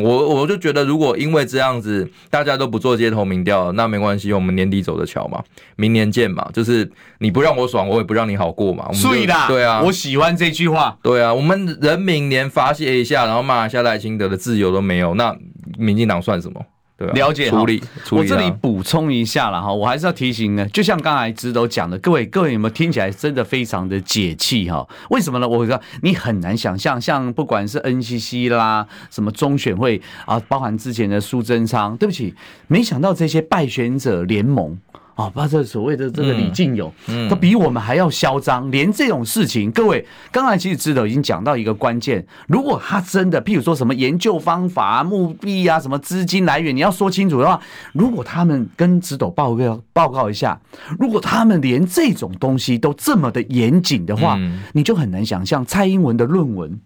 [0.00, 5.44] 我我就觉得，如果因为这样子大家都不做街头民调，那没关系，我们年底走着瞧嘛，
[5.76, 6.48] 明年见嘛。
[6.54, 8.90] 就是你不让我爽，我也不让你好过嘛。
[8.92, 10.96] 所以啦，对啊，我喜欢这句话。
[11.02, 15.36] 对啊，我们人民连发泄一下，然后骂一下赖清德的自由都没有，那
[15.76, 16.64] 民进党算什么？
[16.98, 18.22] 对啊、了解，处理，处理。
[18.22, 24.84] 我这里补充一下了哈，我还是要提醒呢，就像刚才直斗讲的，各位各位有没有听起来真的非常的解气哈？
[25.10, 25.48] 为什么呢？
[25.48, 32.34] 我会说你很难想象，像不管是 NCC 啦，什么中选会啊，包含之前的苏贞昌，对不起，
[32.66, 34.76] 没想到这些败选者联盟。
[35.18, 38.70] 哦，把这所谓的这个李进勇，嗯，都比我们还要嚣张。
[38.70, 42.24] 连这种事情，各位刚才其实直斗已经讲到一个关键。
[42.46, 47.60] 如果他真的，譬如说什么研究方法啊、目的啊、什么资金来源，你要说清楚的话，
[47.92, 50.56] 如果他们跟直斗报告报告一下，
[51.00, 54.38] 如果他们连这种东西都这么的严谨的话，
[54.72, 56.78] 你就很难想象蔡英文的论文。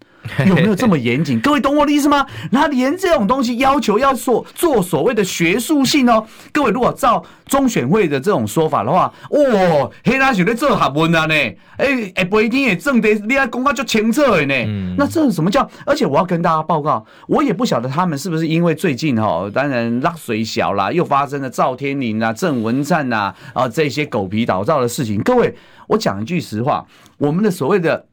[0.47, 1.37] 有没有这么严谨？
[1.43, 2.25] 各位懂我的意思吗？
[2.49, 6.25] 他连这种东西要求要做做所谓的学术性哦。
[6.53, 11.35] 各位如果照中选会的这种说法的话，哇，黑拉选在做学问啊呢？
[11.77, 14.95] 哎哎，不一定也正得你要公开就清楚的呢。
[14.97, 15.69] 那这是什么叫？
[15.85, 25.21] 而且我要跟大家报告，我也不晓得他们是不是因为最近哈，当然落水小啦，又发生了赵天麟啊、郑文灿呐啊这些狗皮倒灶的事情。
[25.21, 25.53] 各位，
[25.89, 26.85] 我讲一句实话，
[27.17, 28.05] 我们的所谓的。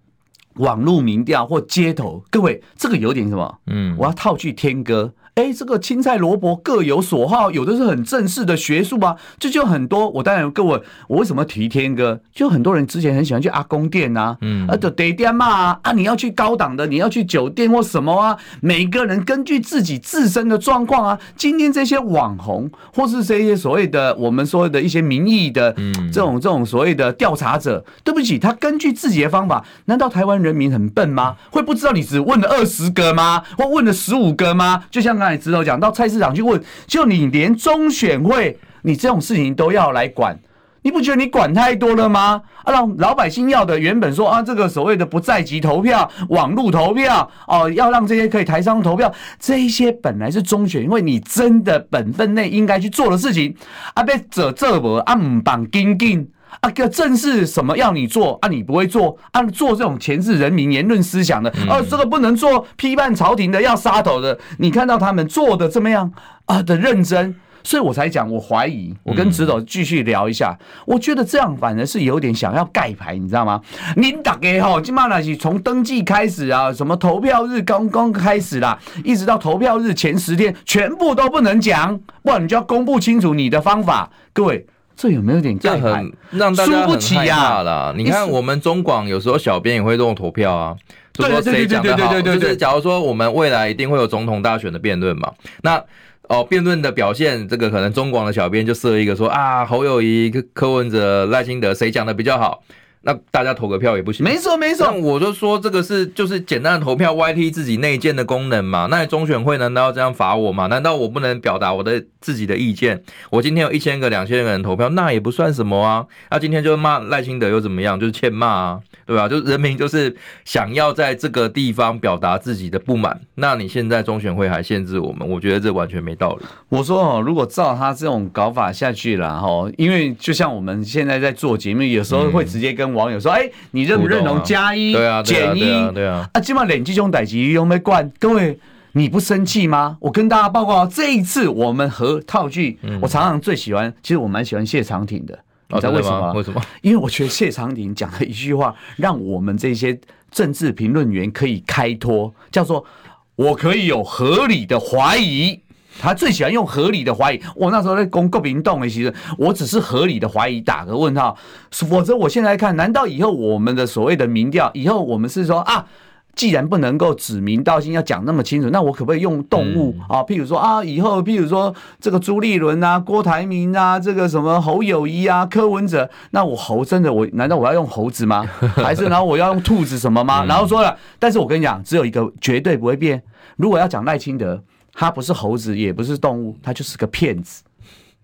[0.55, 3.59] 网络民调或街头，各位，这个有点什么？
[3.69, 5.11] 嗯，我要套句天歌。
[5.41, 10.11] 哎，这个青菜萝卜各有所好，有的是很正式的学术啊，这就很多。
[10.11, 12.21] 我当然各位，我为什么提天哥？
[12.31, 18.37] 就很多人之前很喜欢去阿公店啊，嗯，啊，就得店嘛啊，你要去高档的，你要去酒店或什么啊？
[18.61, 25.75] 每个人根据自己自身的状况啊，今天这些网红或是这些所谓的我们说的一些民意的
[26.13, 31.37] 这种这种所谓的调查者，对不起，他根据自己的方法，难道台湾人民很笨吗？
[31.51, 33.43] 会不知道你只问了二十个吗？
[33.57, 34.85] 或问了十五个吗？
[34.91, 40.39] 就像刚才直头讲到菜市场去问，就你连中选会，你这种事情都要来管，
[40.83, 42.43] 你不觉得你管太多了吗？
[42.65, 53.55] 啊，让老百姓要的原本说啊，这个所谓的不在籍投票、网络投票哦，要让这些可以台商投票，这一些本来是中选会你真的本分内应该去做的事情，
[53.95, 56.29] 啊，被者这么啊唔绑紧紧。
[56.61, 58.49] 啊，个正是什么要你做啊？
[58.49, 59.43] 你不会做啊？
[59.45, 64.39] 做这种钳制人民言论思想的，啊，这个不能做，批判朝廷的要杀头的。
[64.59, 66.13] 你看到他们做的这么样
[66.47, 68.95] 啊的认真，所以我才讲，我怀疑。
[69.05, 73.61] 我跟直斗继续聊一下，我觉得这样反而是有点想要盖牌，你知道吗？
[73.97, 84.67] 您大概哈，今嘛那是从登记开始啊，什么投票日刚刚开始啦，一直到投票日前十天，全部都不能讲，不然你就要公布清楚你的方法，各位。
[85.01, 87.95] 这有没有点这很让大家很害怕啦？
[87.97, 90.77] 你看，我们中广有时候小编也会弄投票啊，
[91.15, 92.21] 就说谁讲的好。
[92.21, 95.33] 就是假如说我们未来一定会有总统大选的辩论嘛，
[95.63, 95.83] 那
[96.29, 102.63] 哦，辩论的表现，这个可能中广的小编就设一个说啊，侯友谊、柯文哲、赖清德谁讲的比较好？
[103.03, 104.93] 那大家投个票也不行，没错没错。
[104.93, 108.89] 我就说这个是就是简单的投票 YT 自己内建的功能嘛。
[108.91, 110.67] 那中选会难道要这样罚我吗？
[110.67, 113.03] 难道我不能表达我的自己的意见？
[113.31, 116.07] 我今天有一千个、两千个人投票，那也不算什么啊。
[116.31, 117.99] 那今天就骂赖清德又怎么样？
[117.99, 119.27] 就是欠骂啊，对吧？
[119.27, 123.19] 就人民就是想要在这个地方表达自己的不满。
[123.37, 126.45] 那你现在中选会还限制我们，我觉得这完全没道理。
[126.69, 134.93] 我说哦，如果照他这种搞法下去了哈，因为就像我们现在在做节目，有时候会直接跟网友说：“哎，你认不认同加一
[135.25, 135.61] 减一？
[135.93, 138.11] 对啊，啊，今晚累积中逮鸡有没有关？
[138.19, 138.59] 各位，
[138.93, 139.97] 你不生气吗？
[140.01, 145.39] 我跟大家报告，这一次我们和套句，我常常最喜欢，其实我蛮喜欢谢长廷的。
[145.69, 146.33] 你知道为什么？
[146.33, 146.61] 为什么？
[146.83, 149.99] 因为我觉得谢长廷讲的一句话，让我们这些
[150.31, 152.85] 政治评论员可以开脱，叫做
[153.37, 155.61] ‘我可以有合理的怀疑’。
[155.99, 157.41] 他最喜欢用合理的怀疑。
[157.57, 161.37] 我那时候在攻国民党的其实我只是合理的怀疑，打个问号。
[161.71, 165.87] 否则我现在看，难道以后我们的所谓的民调，以后我们是说啊，
[166.35, 170.23] 既然不能够指名道姓要讲那么清楚，那我可不可以用动物啊？
[170.23, 178.45] 譬如说啊，以后譬如说这个朱立伦啊、郭台铭啊、这个什么侯友谊啊、柯文哲，那我猴真的我难道我要用猴子吗？
[178.77, 180.45] 还是然后我要用兔子什么吗？
[180.47, 183.23] 然后说了，但是我跟你讲，只有一个绝对不会变。
[183.57, 184.63] 如果要讲赖清德。
[184.93, 187.63] 他不是猴子，也不是动物，他就是个骗子，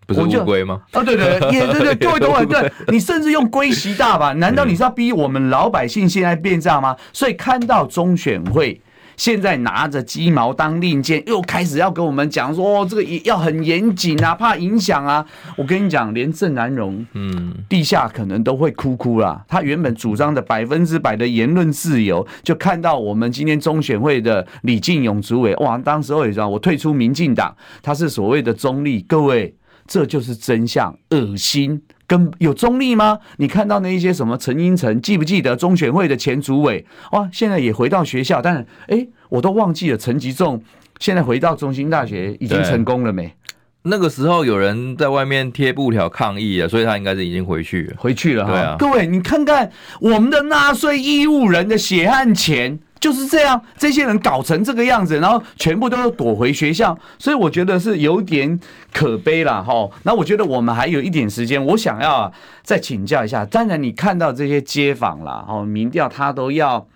[0.07, 0.83] 不是乌龟吗？
[0.93, 6.97] 啊，对对，也对对 对对对，你甚至用龟息大法，难道你是要逼我们老百姓现在变这样吗？
[7.13, 8.81] 所以看到中选会。
[9.17, 15.25] 现在拿着鸡毛当令箭，又开始要跟我们讲说，哦，这个要很严谨啊，怕影响啊。
[15.57, 19.45] 我跟你讲，连郑南荣，嗯，地下可能都会哭哭啦。
[19.49, 29.55] 他原本主张的百分之百的言论自由，就看到我们今天中选会的李进勇主委，哇，当时候也知道，我退出民进党，他是所谓的中立，各位，
[29.87, 31.83] 这就是真相，恶心。
[32.07, 33.19] 跟有中立吗？
[33.39, 36.87] 你看到那一些什么陈英成，记不记得中选会的前主委？
[37.13, 40.63] 哇，现在也回到学校，但是哎，我都忘记了陈吉仲
[40.99, 43.35] 现在回到中兴大学已经成功了没？
[43.83, 48.53] 那个时候有人在外面贴布条抗议啊，所以他应该是已经回去了，回去了哈。
[48.53, 52.79] 对啊，各位你看看我们的纳税义务人的血汗钱。
[52.99, 58.59] 就是这样，这些人搞成这个样子，然后全部都要躲回学校，所以我觉得是有点
[58.93, 59.89] 可悲了哈。
[60.03, 62.33] 那我觉得我们还有一点时间，我想要
[62.63, 63.45] 再请教一下。
[63.45, 66.87] 当然，你看到这些街访了哦，民调他都要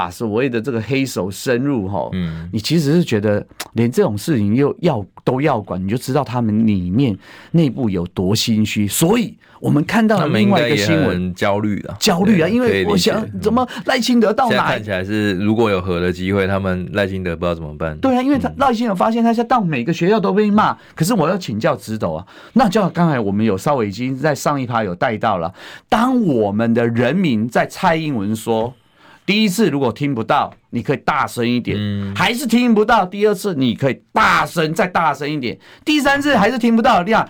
[0.00, 7.14] 把所谓的这个黑手深入哈，嗯，你其实是觉得 连这种事情又要都要管，你就知道他们里面
[7.50, 9.36] 内部有多心虚，所以。
[9.60, 14.68] 我们看到了另外一个新闻，焦虑啊，焦虑啊，因为我想怎么赖清德到哪？
[14.68, 17.94] 看起来是如果有和的机会，他们赖清德不知道怎么办。
[17.98, 25.52] 对啊，因为他赖清德发现他现在到每个学校都被骂，可是我要请教指导啊，那就刚才我们有稍微已经在上一趴有带到了，
[25.90, 28.72] 当我们的人民在蔡英文说
[29.30, 31.78] 第一次如果听不到，你可以大声一点，
[32.16, 37.28] 还是听不到，第二次你可以大声再大声一点，第三次还是听不到，这样。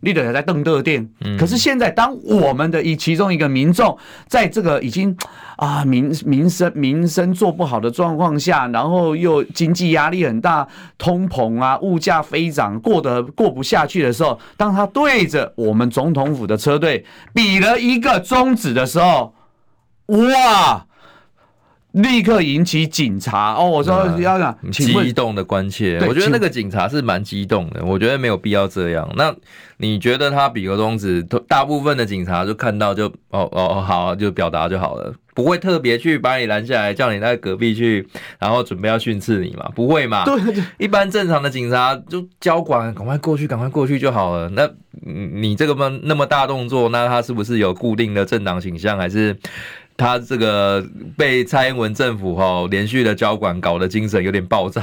[0.00, 1.08] 你得在瞪乐店。
[1.22, 5.16] 嗯可是现在，当我们的一其中一个民众，在这个已经
[5.56, 10.68] 啊民民生民生做不好的状况下，然后又经济压力很大，
[10.98, 19.34] 通膨啊，物价飞涨，过得过不下去的时候，当他对着我们总统府的车队比了一个中指的时候，
[20.08, 20.86] 哇！
[21.92, 29.08] 立刻引起警察哦，我说要激动的关切，我觉得那个警察是蛮激动的，我觉得没有必要这样。
[29.16, 29.34] 那
[29.76, 38.06] 你觉得他比个中指，大部分的警察就看到就哦哦好，就表达就好了，不会特别去把你拦下来，叫你在隔壁去，
[38.38, 39.68] 然后准备要训斥你嘛？
[39.74, 40.24] 不会嘛？
[40.24, 44.48] 对对，一般正常的警察就交管，赶快过去，赶快过去就好了。
[44.50, 44.66] 那
[45.04, 49.36] 你这个么那么大动作，那他是不是有固定的政党倾向，还是？
[50.02, 50.84] 他这个
[51.16, 54.82] 被蔡英文政府哈连续的交管搞得精神有点爆炸，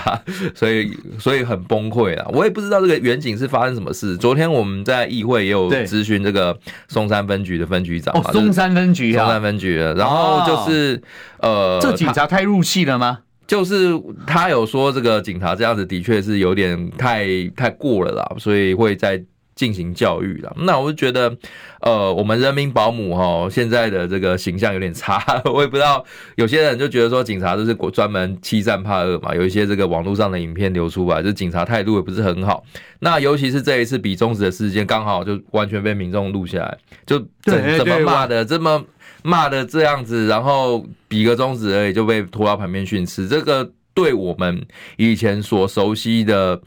[0.56, 0.90] 所以
[1.20, 2.26] 所以很崩溃了。
[2.32, 4.16] 我也不知道这个远景是发生什么事。
[4.16, 6.58] 昨天我们在议会也有咨询这个
[6.88, 11.02] 松山分局的分局长哦，松山分局松山分局，然后就是
[11.40, 13.20] 呃，这警察太入戏了吗？
[13.46, 13.92] 就是
[14.26, 17.26] 他有说这个警察这样子的确是有点太
[17.58, 19.22] 太过了啦，所以会在。
[19.60, 21.36] 进行教育了，那我就觉得，
[21.82, 25.22] 呃，我们人民保姆哈现在的这个形象有点差，
[25.54, 26.02] 我也不知道，
[26.38, 32.64] 有些人就觉得说警察就是专门欺善怕恶嘛，有一些这个网络上的影片流出来，就警察态度也不是很好。
[33.00, 38.82] 那尤其是这一次比中指的事件，刚好就完全被民众录下来，就怎怎么骂的这么
[39.24, 46.62] 骂的这样子，然后比个中指而已就被拖到旁边训斥，这个对我们以前所熟悉的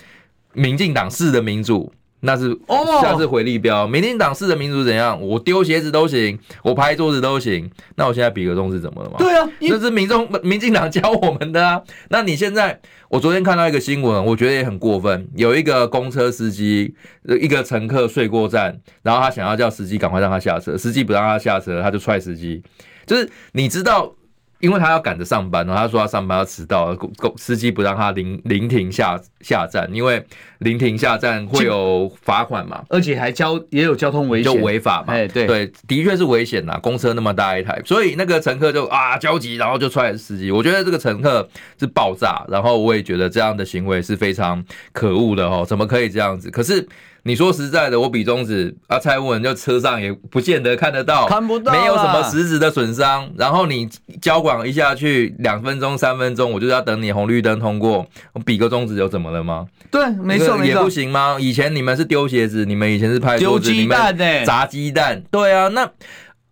[0.52, 1.90] 民进党式的民主。
[2.24, 3.84] 那是哦，下次回立标。
[3.86, 5.20] 民进党式的民主怎样？
[5.20, 7.68] 我丢鞋子都行，我拍桌子都行。
[7.96, 9.16] 那我现在比个中是怎么了吗？
[9.18, 11.82] 对啊，这是民众民进党教我们的啊。
[12.10, 15.28] 那你现在，我昨天看到一个新闻，我觉得也很过分。
[15.34, 16.94] 有一个公车司机，
[17.40, 22.62] 一个乘客睡过站，然后他想要叫司机赶快让他下车，司机不让他下车，他就踹司机。
[23.04, 24.14] 就是你知道。
[24.62, 26.96] 因为他要赶着上班，然后他说他上班要迟到，
[27.36, 30.24] 司机不让他临临停下下站，因为
[30.58, 35.12] 临停下站会有罚款嘛，而且还交也有交通危险，就违法嘛。
[35.12, 40.52] 哎，对对，的确是危险呐，公车那么大一台，所以那个乘客就啊焦急，然后就踹司机。
[40.52, 46.48] 我觉得这个乘客是爆炸，然后我也觉得这样的行为是非常可恶的哦，怎么可以这样子？
[46.50, 46.88] 可是。
[47.24, 53.30] 你说实在的，我比中指啊，蔡英文就车上也不见得看得到，看不到，没有什么实质的损伤。
[53.36, 53.88] 然后你
[54.20, 59.66] 交管一下去，两分钟、三分钟，我就要等你红绿灯通过，我比个中指有怎么了吗？
[59.90, 61.36] 对，没错，也不行吗？
[61.38, 65.68] 以前你们是丢鞋子，你们以前是拍桌子，丢鸡蛋欸，砸鸡蛋，对啊。
[65.68, 65.88] 那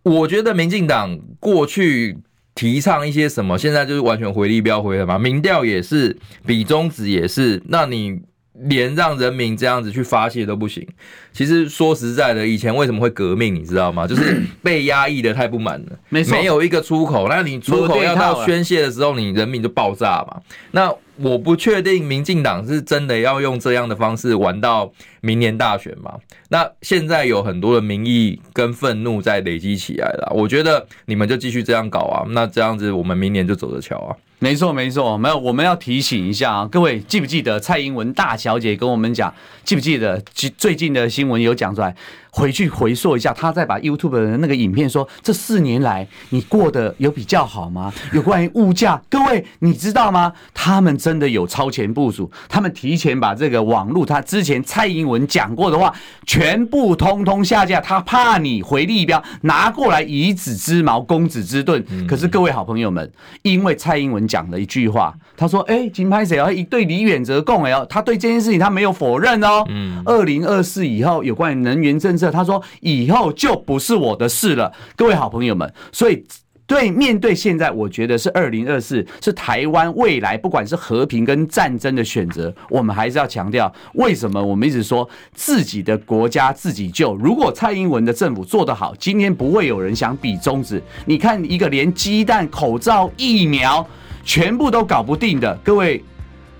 [0.03, 2.17] 我觉得民进党过去
[2.55, 5.19] 提倡一些什么，现在就是完全回力镖回了嘛。
[5.19, 8.21] 民调也是，比中指也是，那你。
[8.53, 10.87] 连让人民这样子去发泄都不行。
[11.31, 14.05] 其实说实在的，以前为什么会革命，你知道吗？
[14.05, 17.27] 就是被压抑的太不满了，没没有一个出口。
[17.29, 20.41] 那你出口要到宣泄的时候，你人民就爆炸嘛。
[20.71, 24.91] 那我不确定民进党是真的要用这样的方式玩到
[25.21, 26.15] 明年大选嘛？
[26.49, 30.33] 那现在有很多的民意跟愤怒在累积起来了。
[30.35, 34.15] 我觉得你们就继续这样搞啊，那这样子我们明年就走着瞧啊。
[34.43, 39.31] 没错，没错，没有，我们要提醒一下啊，各位记不记得蔡英文大小姐跟我们讲？
[39.63, 40.19] 记不记得
[40.57, 41.95] 最近的新闻有讲出来？
[42.33, 47.93] 回去回溯一下，他再把 YouTube 的那个影片说，这四年来你过得有比较好吗？
[48.13, 50.31] 有关于物价，各位你知道吗？
[50.53, 55.93] 他们真的有超前部署，他们提前把这个网络，他之前蔡英文讲过的话，
[56.25, 61.85] 全部通通下架，他怕你回力标拿过来以子之矛攻子之盾。
[62.07, 63.11] 可是各位好朋友们，
[63.41, 66.49] 因为蔡英文讲了一句话，他说：“哎，金拍谁啊？
[66.49, 69.65] 一对李远哲共哎哦，他对这件事情他没有否认哦。
[69.67, 75.69] 嗯，二零二四以后有关于能源政策。”他说：“以后就不是我的事了，各位好朋友们。
[75.91, 76.23] 所以，
[76.65, 82.53] 对面对现在，我觉得是二零二四，是台湾未来不管是和平跟战争的选择。
[82.69, 87.13] 我们还是要强调，为什么我们一直说自己的国家自己救？
[87.17, 90.81] 如果蔡英文的政府做得好，今天不会有人想比中指。
[91.05, 93.85] 你看，一个连鸡蛋、口罩、疫苗
[94.23, 96.03] 全部都搞不定的，各位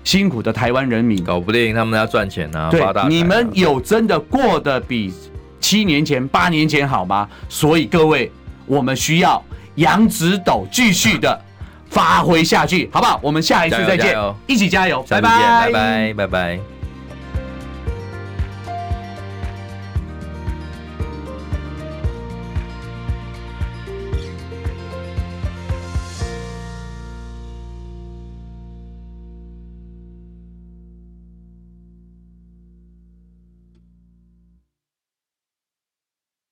[0.04, 5.12] 辛苦的台湾人民，搞不定，他们要赚钱啊，对你们有真的过得比？
[5.60, 7.28] 七年前、八年前好吗？
[7.48, 8.30] 所以各位，
[8.66, 9.40] 我们需要
[9.76, 11.40] 杨子斗继续的
[11.88, 13.20] 发挥下去，好不好？
[13.22, 14.16] 我们下一次再见，
[14.48, 16.71] 一起加油，拜拜，拜拜，拜拜。